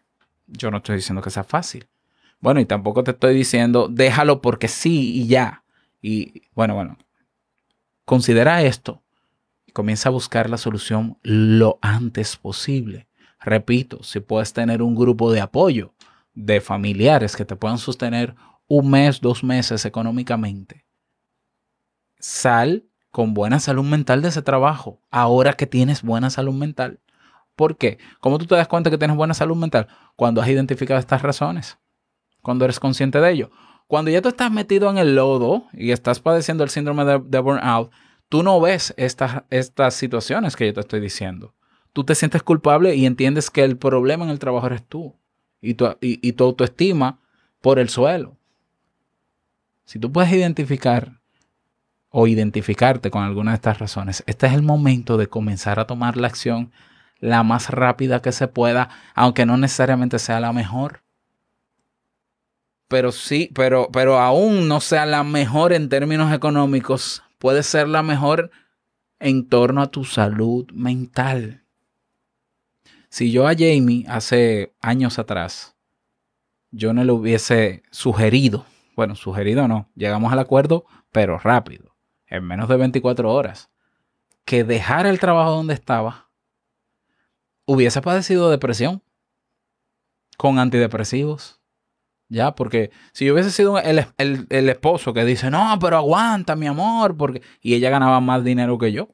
Yo 0.48 0.72
no 0.72 0.78
estoy 0.78 0.98
diciendo 0.98 1.22
que 1.22 1.30
sea 1.30 1.44
fácil. 1.44 1.88
Bueno, 2.40 2.60
y 2.60 2.66
tampoco 2.66 3.04
te 3.04 3.12
estoy 3.12 3.36
diciendo, 3.36 3.88
déjalo 3.90 4.42
porque 4.42 4.68
sí 4.68 5.22
y 5.22 5.28
ya. 5.28 5.64
Y 6.02 6.44
bueno, 6.54 6.76
bueno, 6.76 6.98
considera 8.06 8.62
esto 8.64 9.02
y 9.66 9.72
comienza 9.72 10.10
a 10.10 10.12
buscar 10.12 10.50
la 10.50 10.58
solución 10.58 11.18
lo 11.22 11.80
antes 11.82 12.38
posible. 12.38 13.08
Repito, 13.40 14.04
si 14.04 14.20
puedes 14.20 14.54
tener 14.54 14.82
un 14.82 14.96
grupo 14.96 15.32
de 15.32 15.42
apoyo 15.42 15.94
de 16.34 16.62
familiares 16.62 17.36
que 17.36 17.46
te 17.46 17.56
puedan 17.56 17.78
sostener 17.78 18.36
un 18.68 18.90
mes, 18.90 19.22
dos 19.22 19.44
meses 19.44 19.86
económicamente, 19.86 20.86
sal 22.20 22.86
con 23.12 23.34
buena 23.34 23.60
salud 23.60 23.84
mental 23.84 24.22
de 24.22 24.30
ese 24.30 24.42
trabajo, 24.42 25.00
ahora 25.12 25.54
que 25.54 25.68
tienes 25.68 26.02
buena 26.02 26.30
salud 26.30 26.54
mental. 26.54 27.00
¿Por 27.56 27.78
qué? 27.78 28.00
¿Cómo 28.20 28.40
tú 28.40 28.48
te 28.48 28.56
das 28.56 28.68
cuenta 28.68 28.90
que 28.90 28.98
tienes 28.98 29.16
buena 29.16 29.36
salud 29.36 29.56
mental? 29.56 29.88
Cuando 30.16 30.42
has 30.42 30.48
identificado 30.48 31.00
estas 31.00 31.22
razones, 31.22 31.78
cuando 32.42 32.66
eres 32.66 32.80
consciente 32.80 33.20
de 33.20 33.32
ello. 33.32 33.52
Cuando 33.88 34.12
ya 34.12 34.22
tú 34.22 34.30
estás 34.30 34.52
metido 34.52 34.90
en 34.90 34.98
el 34.98 35.16
lodo 35.16 35.66
y 35.74 35.92
estás 35.92 36.20
padeciendo 36.20 36.64
el 36.64 36.70
síndrome 36.70 37.06
de, 37.06 37.40
burnout, 37.40 37.92
tú 38.30 38.44
no 38.44 38.60
ves 38.60 38.94
estas, 38.98 39.44
estas 39.50 39.94
situaciones 39.94 40.56
que 40.56 40.66
yo 40.66 40.74
te 40.74 40.80
estoy 40.80 41.00
diciendo. 41.00 41.54
Tú 41.92 42.04
te 42.04 42.16
sientes 42.16 42.42
culpable 42.42 42.96
y 42.96 43.06
entiendes 43.06 43.50
que 43.50 43.64
el 43.64 43.78
problema 43.78 44.26
en 44.26 44.32
el 44.32 44.40
trabajo 44.40 44.68
eres 44.68 44.84
tú 44.84 45.16
y 45.62 45.76
tu, 45.76 45.86
y, 46.02 46.28
y 46.28 46.34
tu 46.34 46.44
autoestima 46.44 47.20
por 47.62 47.78
el 47.78 47.90
suelo. 47.90 48.38
Si 49.86 50.00
tú 50.00 50.12
puedes 50.12 50.32
identificar 50.32 51.20
o 52.10 52.28
identificarte 52.28 53.12
con 53.12 53.24
alguna 53.24 53.52
de 53.52 53.56
estas 53.56 53.80
razones, 53.80 54.24
este 54.26 54.48
es 54.48 54.54
el 54.54 54.64
momento 54.64 55.18
de 55.18 55.28
comenzar 55.28 55.80
a 55.80 55.86
tomar 55.86 56.18
la 56.18 56.28
acción 56.28 56.72
la 57.24 57.42
más 57.44 57.70
rápida 57.70 58.22
que 58.22 58.34
se 58.34 58.50
pueda, 58.50 58.90
aunque 59.16 59.46
no 59.46 59.56
necesariamente 59.56 60.20
sea 60.20 60.42
la 60.42 60.52
mejor. 60.52 61.03
Pero 62.94 63.12
sí, 63.12 63.50
pero, 63.56 63.90
pero 63.92 64.20
aún 64.20 64.68
no 64.68 64.80
sea 64.80 65.08
la 65.08 65.24
mejor 65.24 65.74
en 65.74 65.90
términos 65.90 66.32
económicos, 66.32 67.24
puede 67.40 67.64
ser 67.64 67.88
la 67.88 68.04
mejor 68.04 68.52
en 69.20 69.50
torno 69.50 69.82
a 69.82 69.88
tu 69.88 70.06
salud 70.06 70.70
mental. 70.74 71.64
Si 73.10 73.32
yo 73.32 73.48
a 73.48 73.56
Jamie 73.58 74.06
hace 74.08 74.76
años 74.80 75.18
atrás, 75.18 75.76
yo 76.70 76.94
no 76.94 77.04
le 77.04 77.12
hubiese 77.12 77.82
sugerido, 77.90 78.64
bueno, 78.96 79.16
sugerido 79.16 79.68
no, 79.68 79.90
llegamos 79.96 80.32
al 80.32 80.38
acuerdo, 80.38 80.86
pero 81.12 81.40
rápido, 81.40 81.96
en 82.28 82.44
menos 82.44 82.70
de 82.70 82.78
24 82.78 83.34
horas, 83.34 83.72
que 84.46 84.64
dejara 84.64 85.10
el 85.10 85.20
trabajo 85.20 85.50
donde 85.50 85.74
estaba, 85.74 86.30
hubiese 87.66 88.04
padecido 88.04 88.52
depresión 88.52 89.02
con 90.38 90.60
antidepresivos. 90.60 91.63
Ya, 92.34 92.56
porque 92.56 92.90
si 93.14 93.26
yo 93.26 93.34
hubiese 93.34 93.52
sido 93.52 93.78
el, 93.80 94.06
el- 94.18 94.48
el 94.50 94.70
esposo 94.70 95.14
que 95.14 95.24
dice, 95.24 95.52
no, 95.52 95.78
pero 95.80 95.98
aguanta, 95.98 96.56
mi 96.56 96.66
amor, 96.68 97.16
porque... 97.16 97.42
Y 97.62 97.76
ella 97.76 97.90
ganaba 97.92 98.20
más 98.22 98.44
dinero 98.44 98.78
que 98.80 98.92
yo. 98.92 99.10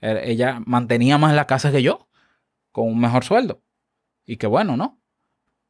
Eh, 0.00 0.22
Ella 0.26 0.60
mantenía 0.66 1.18
más 1.18 1.34
la 1.34 1.46
casa 1.46 1.70
que 1.70 1.82
yo, 1.82 2.08
con 2.72 2.88
un 2.88 2.98
mejor 3.00 3.24
sueldo. 3.24 3.62
Y 4.26 4.36
que 4.38 4.46
bueno, 4.46 4.76
¿no? 4.76 5.00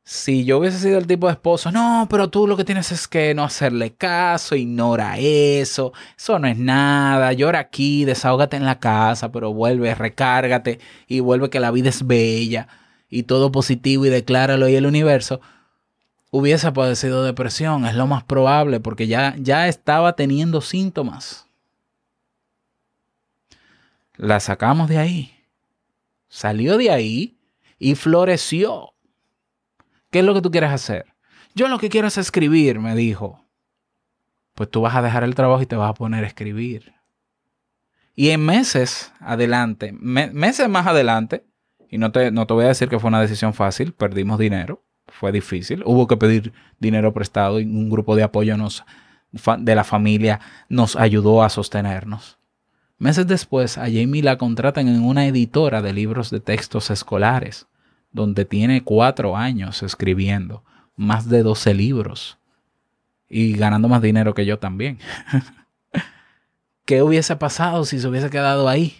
Si 0.05 0.45
yo 0.45 0.59
hubiese 0.59 0.79
sido 0.81 0.99
el 0.99 1.07
tipo 1.07 1.27
de 1.29 1.35
esposo, 1.35 1.71
no, 1.73 2.09
pero 2.11 2.29
tú 2.31 2.47
lo 2.49 2.57
que 2.57 2.65
tienes 2.65 2.91
es 2.93 3.07
que 3.09 3.35
no 3.35 3.45
hacerle 3.45 3.95
caso, 3.95 4.57
ignora 4.57 5.17
eso, 5.19 5.93
eso 6.19 6.39
no 6.41 6.49
es 6.49 6.59
nada, 6.59 7.33
llora 7.33 7.61
aquí, 7.61 8.05
desahógate 8.05 8.57
en 8.57 8.65
la 8.65 8.81
casa, 8.81 9.31
pero 9.33 9.53
vuelve, 9.55 9.95
recárgate 9.95 10.81
y 11.07 11.21
vuelve 11.21 11.51
que 11.51 11.61
la 11.61 11.71
vida 11.71 11.89
es 11.91 12.07
bella 12.07 12.67
y 13.09 13.25
todo 13.25 13.53
positivo 13.53 14.05
y 14.07 14.09
decláralo 14.11 14.69
y 14.69 14.75
el 14.77 14.87
universo, 14.87 15.41
hubiese 16.33 16.73
padecido 16.73 17.23
depresión, 17.23 17.85
es 17.85 17.95
lo 17.95 18.07
más 18.07 18.25
probable 18.25 18.81
porque 18.81 19.07
ya, 19.07 19.37
ya 19.39 19.69
estaba 19.69 20.17
teniendo 20.17 20.63
síntomas. 20.63 21.47
La 24.17 24.41
sacamos 24.41 24.89
de 24.89 24.99
ahí, 24.99 25.35
salió 26.29 26.79
de 26.79 26.91
ahí 26.91 27.39
y 27.79 27.95
floreció. 27.95 28.95
¿Qué 30.11 30.21
es 30.21 30.25
lo 30.25 30.35
que 30.35 30.41
tú 30.41 30.51
quieres 30.51 30.71
hacer? 30.71 31.07
Yo 31.55 31.69
lo 31.69 31.79
que 31.79 31.91
quiero 31.91 32.09
es 32.09 32.17
escribir, 32.17 32.81
me 32.81 32.95
dijo. 32.97 33.45
Pues 34.55 34.71
tú 34.71 34.81
vas 34.81 34.95
a 34.95 35.03
dejar 35.03 35.25
el 35.25 35.35
trabajo 35.35 35.63
y 35.63 35.67
te 35.67 35.77
vas 35.77 35.91
a 35.91 35.95
poner 35.95 36.25
a 36.25 36.27
escribir. 36.27 36.95
Y 38.15 38.31
en 38.31 38.45
meses 38.45 39.13
adelante, 39.21 39.93
me- 39.93 40.31
meses 40.31 40.69
más 40.69 40.87
adelante, 40.87 41.45
y 41.91 41.99
no 41.99 42.11
te, 42.11 42.31
no 42.31 42.47
te 42.47 42.55
voy 42.55 42.65
a 42.65 42.69
decir 42.69 42.89
que 42.89 42.99
fue 42.99 43.09
una 43.09 43.21
decisión 43.21 43.53
fácil, 43.53 43.93
perdimos 43.93 44.39
dinero, 44.39 44.83
fue 45.13 45.31
difícil, 45.31 45.83
hubo 45.85 46.07
que 46.07 46.17
pedir 46.17 46.53
dinero 46.79 47.13
prestado 47.13 47.61
y 47.61 47.65
un 47.65 47.91
grupo 47.91 48.17
de 48.17 48.23
apoyo 48.23 48.57
nos, 48.57 48.85
de 49.59 49.75
la 49.75 49.85
familia 49.85 50.41
nos 50.69 50.97
ayudó 50.97 51.43
a 51.43 51.51
sostenernos. 51.51 52.39
Meses 52.99 53.27
después, 53.27 53.79
a 53.79 53.83
Jamie 53.83 54.23
la 54.23 54.39
contratan 54.39 54.89
en 54.89 55.03
una 55.03 55.27
editora 55.27 55.83
de 55.83 55.93
libros 55.93 56.31
de 56.31 56.41
textos 56.41 56.91
escolares, 56.91 57.67
donde 58.11 58.45
tiene 58.45 58.83
cuatro 58.83 59.37
años 59.37 59.83
escribiendo, 59.83 60.65
más 60.97 61.29
de 61.29 61.43
12 61.43 61.75
libros, 61.75 62.39
y 63.29 63.55
ganando 63.55 63.89
más 63.89 64.03
dinero 64.03 64.35
que 64.35 64.47
yo 64.47 64.59
también. 64.59 64.99
¿Qué 66.85 67.03
hubiese 67.03 67.37
pasado 67.37 67.85
si 67.85 67.99
se 68.01 68.09
hubiese 68.09 68.31
quedado 68.31 68.69
ahí? 68.69 68.97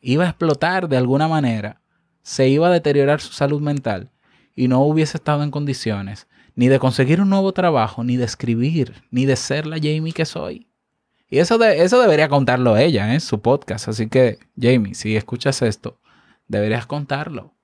Iba 0.00 0.24
a 0.24 0.28
explotar 0.28 0.88
de 0.88 0.96
alguna 0.96 1.28
manera, 1.28 1.80
se 2.22 2.48
iba 2.48 2.68
a 2.68 2.72
deteriorar 2.72 3.20
su 3.20 3.32
salud 3.32 3.60
mental 3.60 4.10
y 4.58 4.66
no 4.66 4.82
hubiese 4.82 5.16
estado 5.16 5.44
en 5.44 5.52
condiciones 5.52 6.26
ni 6.56 6.66
de 6.66 6.80
conseguir 6.80 7.20
un 7.20 7.30
nuevo 7.30 7.52
trabajo, 7.52 8.02
ni 8.02 8.16
de 8.16 8.24
escribir, 8.24 9.04
ni 9.12 9.24
de 9.24 9.36
ser 9.36 9.64
la 9.68 9.76
Jamie 9.76 10.12
que 10.12 10.24
soy. 10.24 10.66
Y 11.30 11.38
eso, 11.38 11.58
de, 11.58 11.84
eso 11.84 12.00
debería 12.00 12.28
contarlo 12.28 12.76
ella, 12.76 13.14
¿eh? 13.14 13.20
su 13.20 13.40
podcast. 13.40 13.86
Así 13.86 14.08
que, 14.08 14.40
Jamie, 14.60 14.96
si 14.96 15.14
escuchas 15.14 15.62
esto, 15.62 16.00
deberías 16.48 16.86
contarlo. 16.86 17.54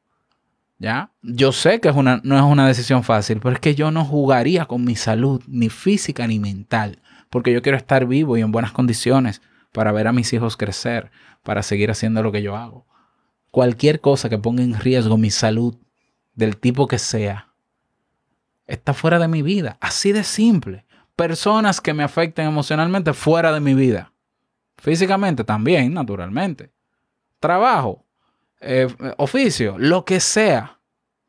¿Ya? 0.78 1.10
Yo 1.22 1.50
sé 1.50 1.80
que 1.80 1.88
es 1.88 1.96
una, 1.96 2.20
no 2.22 2.36
es 2.36 2.44
una 2.44 2.68
decisión 2.68 3.02
fácil, 3.02 3.40
pero 3.40 3.54
es 3.56 3.60
que 3.60 3.74
yo 3.74 3.90
no 3.90 4.04
jugaría 4.04 4.66
con 4.66 4.84
mi 4.84 4.94
salud, 4.94 5.42
ni 5.48 5.70
física 5.70 6.28
ni 6.28 6.38
mental, 6.38 7.00
porque 7.28 7.52
yo 7.52 7.60
quiero 7.60 7.76
estar 7.76 8.06
vivo 8.06 8.36
y 8.36 8.42
en 8.42 8.52
buenas 8.52 8.70
condiciones 8.70 9.42
para 9.72 9.90
ver 9.90 10.06
a 10.06 10.12
mis 10.12 10.32
hijos 10.32 10.56
crecer, 10.56 11.10
para 11.42 11.64
seguir 11.64 11.90
haciendo 11.90 12.22
lo 12.22 12.30
que 12.30 12.42
yo 12.42 12.54
hago. 12.54 12.86
Cualquier 13.50 14.00
cosa 14.00 14.28
que 14.28 14.38
ponga 14.38 14.62
en 14.62 14.78
riesgo 14.78 15.18
mi 15.18 15.32
salud, 15.32 15.74
del 16.34 16.56
tipo 16.56 16.86
que 16.86 16.98
sea, 16.98 17.52
está 18.66 18.94
fuera 18.94 19.18
de 19.18 19.28
mi 19.28 19.42
vida. 19.42 19.76
Así 19.80 20.12
de 20.12 20.24
simple. 20.24 20.84
Personas 21.16 21.80
que 21.80 21.94
me 21.94 22.02
afecten 22.02 22.46
emocionalmente 22.46 23.12
fuera 23.12 23.52
de 23.52 23.60
mi 23.60 23.74
vida. 23.74 24.12
Físicamente 24.78 25.44
también, 25.44 25.94
naturalmente. 25.94 26.72
Trabajo, 27.38 28.04
eh, 28.60 28.88
oficio, 29.16 29.76
lo 29.78 30.04
que 30.04 30.20
sea. 30.20 30.78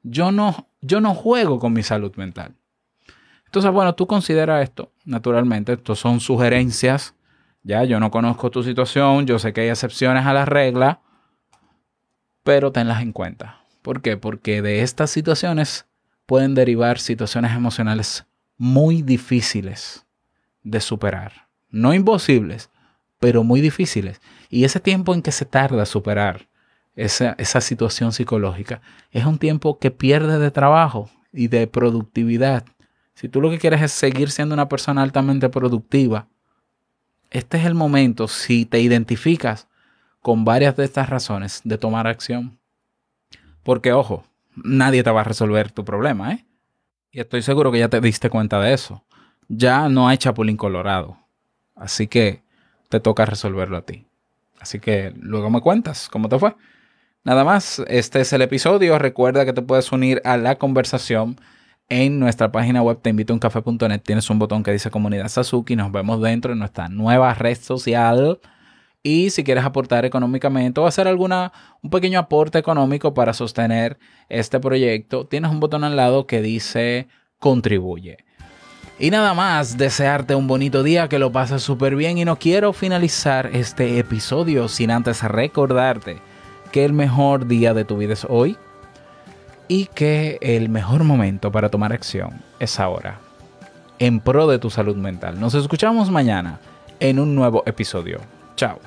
Yo 0.01 0.31
no, 0.31 0.69
yo 0.81 1.01
no 1.01 1.13
juego 1.13 1.59
con 1.59 1.73
mi 1.73 1.83
salud 1.83 2.15
mental. 2.15 2.55
Entonces, 3.45 3.71
bueno, 3.71 3.95
tú 3.95 4.07
considera 4.07 4.61
esto, 4.61 4.91
naturalmente. 5.05 5.73
Estos 5.73 5.99
son 5.99 6.19
sugerencias. 6.19 7.15
Ya, 7.63 7.83
yo 7.83 7.99
no 7.99 8.11
conozco 8.11 8.51
tu 8.51 8.63
situación. 8.63 9.25
Yo 9.25 9.39
sé 9.39 9.53
que 9.53 9.61
hay 9.61 9.69
excepciones 9.69 10.25
a 10.25 10.33
la 10.33 10.45
regla. 10.45 11.01
Pero 12.43 12.71
tenlas 12.71 13.01
en 13.01 13.11
cuenta. 13.11 13.64
¿Por 13.85 14.01
qué? 14.01 14.17
Porque 14.17 14.63
de 14.63 14.81
estas 14.81 15.11
situaciones 15.11 15.85
pueden 16.25 16.55
derivar 16.55 16.97
situaciones 16.97 17.55
emocionales 17.55 18.25
muy 18.57 19.03
difíciles 19.03 20.07
de 20.63 20.81
superar. 20.81 21.47
No 21.69 21.93
imposibles, 21.93 22.71
pero 23.19 23.43
muy 23.43 23.61
difíciles. 23.61 24.21
Y 24.49 24.63
ese 24.63 24.79
tiempo 24.79 25.13
en 25.13 25.21
que 25.21 25.31
se 25.31 25.45
tarda 25.45 25.85
superar 25.85 26.47
esa, 26.95 27.35
situación 27.61 28.11
psicológica 28.11 28.81
es 29.11 29.23
un 29.23 29.37
tiempo 29.37 29.77
que 29.77 29.91
pierde 29.91 30.39
de 30.39 30.49
trabajo 30.49 31.11
y 31.31 31.47
de 31.47 31.67
productividad. 31.67 32.65
Si 33.13 33.29
tú 33.29 33.39
lo 33.39 33.51
que 33.51 33.59
quieres 33.59 33.83
es 33.83 33.91
seguir 33.91 34.31
siendo 34.31 34.55
una 34.55 34.67
persona 34.67 35.03
altamente 35.03 35.47
productiva, 35.49 36.27
este 37.29 37.59
es 37.59 37.65
el 37.65 37.75
momento, 37.75 38.27
si 38.27 38.65
te 38.65 38.79
identificas 38.79 39.67
con 40.21 40.43
varias 40.43 40.75
de 40.75 40.85
estas 40.85 41.07
razones, 41.07 41.61
de 41.63 41.77
tomar 41.77 42.07
acción. 42.07 42.57
Porque, 43.65 43.91
ojo, 43.91 44.23
nadie 44.55 45.03
te 45.03 45.09
va 45.09 45.21
a 45.21 45.25
resolver 45.25 45.71
tu 45.71 45.83
problema, 45.83 46.31
¿eh? 46.31 46.45
Y 47.11 47.19
estoy 47.19 47.41
seguro 47.41 47.71
que 47.71 47.79
ya 47.79 47.89
te 47.89 47.99
diste 47.99 48.29
cuenta 48.29 48.59
de 48.59 48.73
eso. 48.73 49.03
Ya 49.49 49.89
no 49.89 50.07
hay 50.07 50.17
chapulín 50.17 50.55
colorado. 50.55 51.17
Así 51.75 52.07
que 52.07 52.43
te 52.89 52.99
toca 52.99 53.25
resolverlo 53.25 53.75
a 53.75 53.81
ti. 53.81 54.05
Así 54.59 54.79
que 54.79 55.13
luego 55.19 55.49
me 55.49 55.61
cuentas 55.61 56.09
cómo 56.09 56.29
te 56.29 56.39
fue. 56.39 56.55
Nada 57.23 57.43
más, 57.43 57.83
este 57.87 58.21
es 58.21 58.31
el 58.33 58.43
episodio. 58.43 58.99
Recuerda 58.99 59.45
que 59.45 59.53
te 59.53 59.61
puedes 59.61 59.91
unir 59.91 60.21
a 60.23 60.37
la 60.37 60.57
conversación 60.57 61.37
en 61.89 62.19
nuestra 62.19 62.51
página 62.51 62.81
web 62.81 62.99
te 63.01 63.09
invito 63.09 63.33
a 63.33 63.35
uncafe.net. 63.35 64.01
Tienes 64.01 64.29
un 64.29 64.39
botón 64.39 64.63
que 64.63 64.71
dice 64.71 64.89
Comunidad 64.91 65.27
Sasuki. 65.27 65.75
Nos 65.75 65.91
vemos 65.91 66.21
dentro 66.21 66.53
de 66.53 66.59
nuestra 66.59 66.87
nueva 66.87 67.33
red 67.33 67.57
social. 67.57 68.39
Y 69.07 69.29
si 69.29 69.43
quieres 69.43 69.63
aportar 69.63 70.03
económicamente 70.03 70.81
o 70.81 70.87
hacer 70.87 71.07
alguna, 71.07 71.51
un 71.83 71.91
pequeño 71.91 72.17
aporte 72.17 72.57
económico 72.57 73.13
para 73.13 73.35
sostener 73.35 73.99
este 74.29 74.59
proyecto, 74.59 75.27
tienes 75.27 75.51
un 75.51 75.59
botón 75.59 75.83
al 75.83 75.95
lado 75.95 76.25
que 76.25 76.41
dice 76.41 77.07
Contribuye. 77.37 78.17
Y 78.97 79.11
nada 79.11 79.35
más, 79.35 79.77
desearte 79.77 80.33
un 80.33 80.47
bonito 80.47 80.81
día, 80.81 81.07
que 81.07 81.19
lo 81.19 81.31
pases 81.31 81.61
súper 81.61 81.95
bien 81.95 82.17
y 82.17 82.25
no 82.25 82.39
quiero 82.39 82.73
finalizar 82.73 83.51
este 83.53 83.99
episodio 83.99 84.67
sin 84.67 84.89
antes 84.89 85.21
recordarte 85.21 86.17
que 86.71 86.83
el 86.83 86.93
mejor 86.93 87.45
día 87.45 87.75
de 87.75 87.85
tu 87.85 87.97
vida 87.97 88.13
es 88.13 88.25
hoy 88.27 88.57
y 89.67 89.85
que 89.85 90.39
el 90.41 90.67
mejor 90.69 91.03
momento 91.03 91.51
para 91.51 91.69
tomar 91.69 91.93
acción 91.93 92.41
es 92.59 92.79
ahora, 92.79 93.19
en 93.99 94.19
pro 94.19 94.47
de 94.47 94.57
tu 94.57 94.71
salud 94.71 94.95
mental. 94.95 95.39
Nos 95.39 95.53
escuchamos 95.53 96.09
mañana 96.09 96.59
en 96.99 97.19
un 97.19 97.35
nuevo 97.35 97.61
episodio. 97.67 98.19
Chao. 98.55 98.79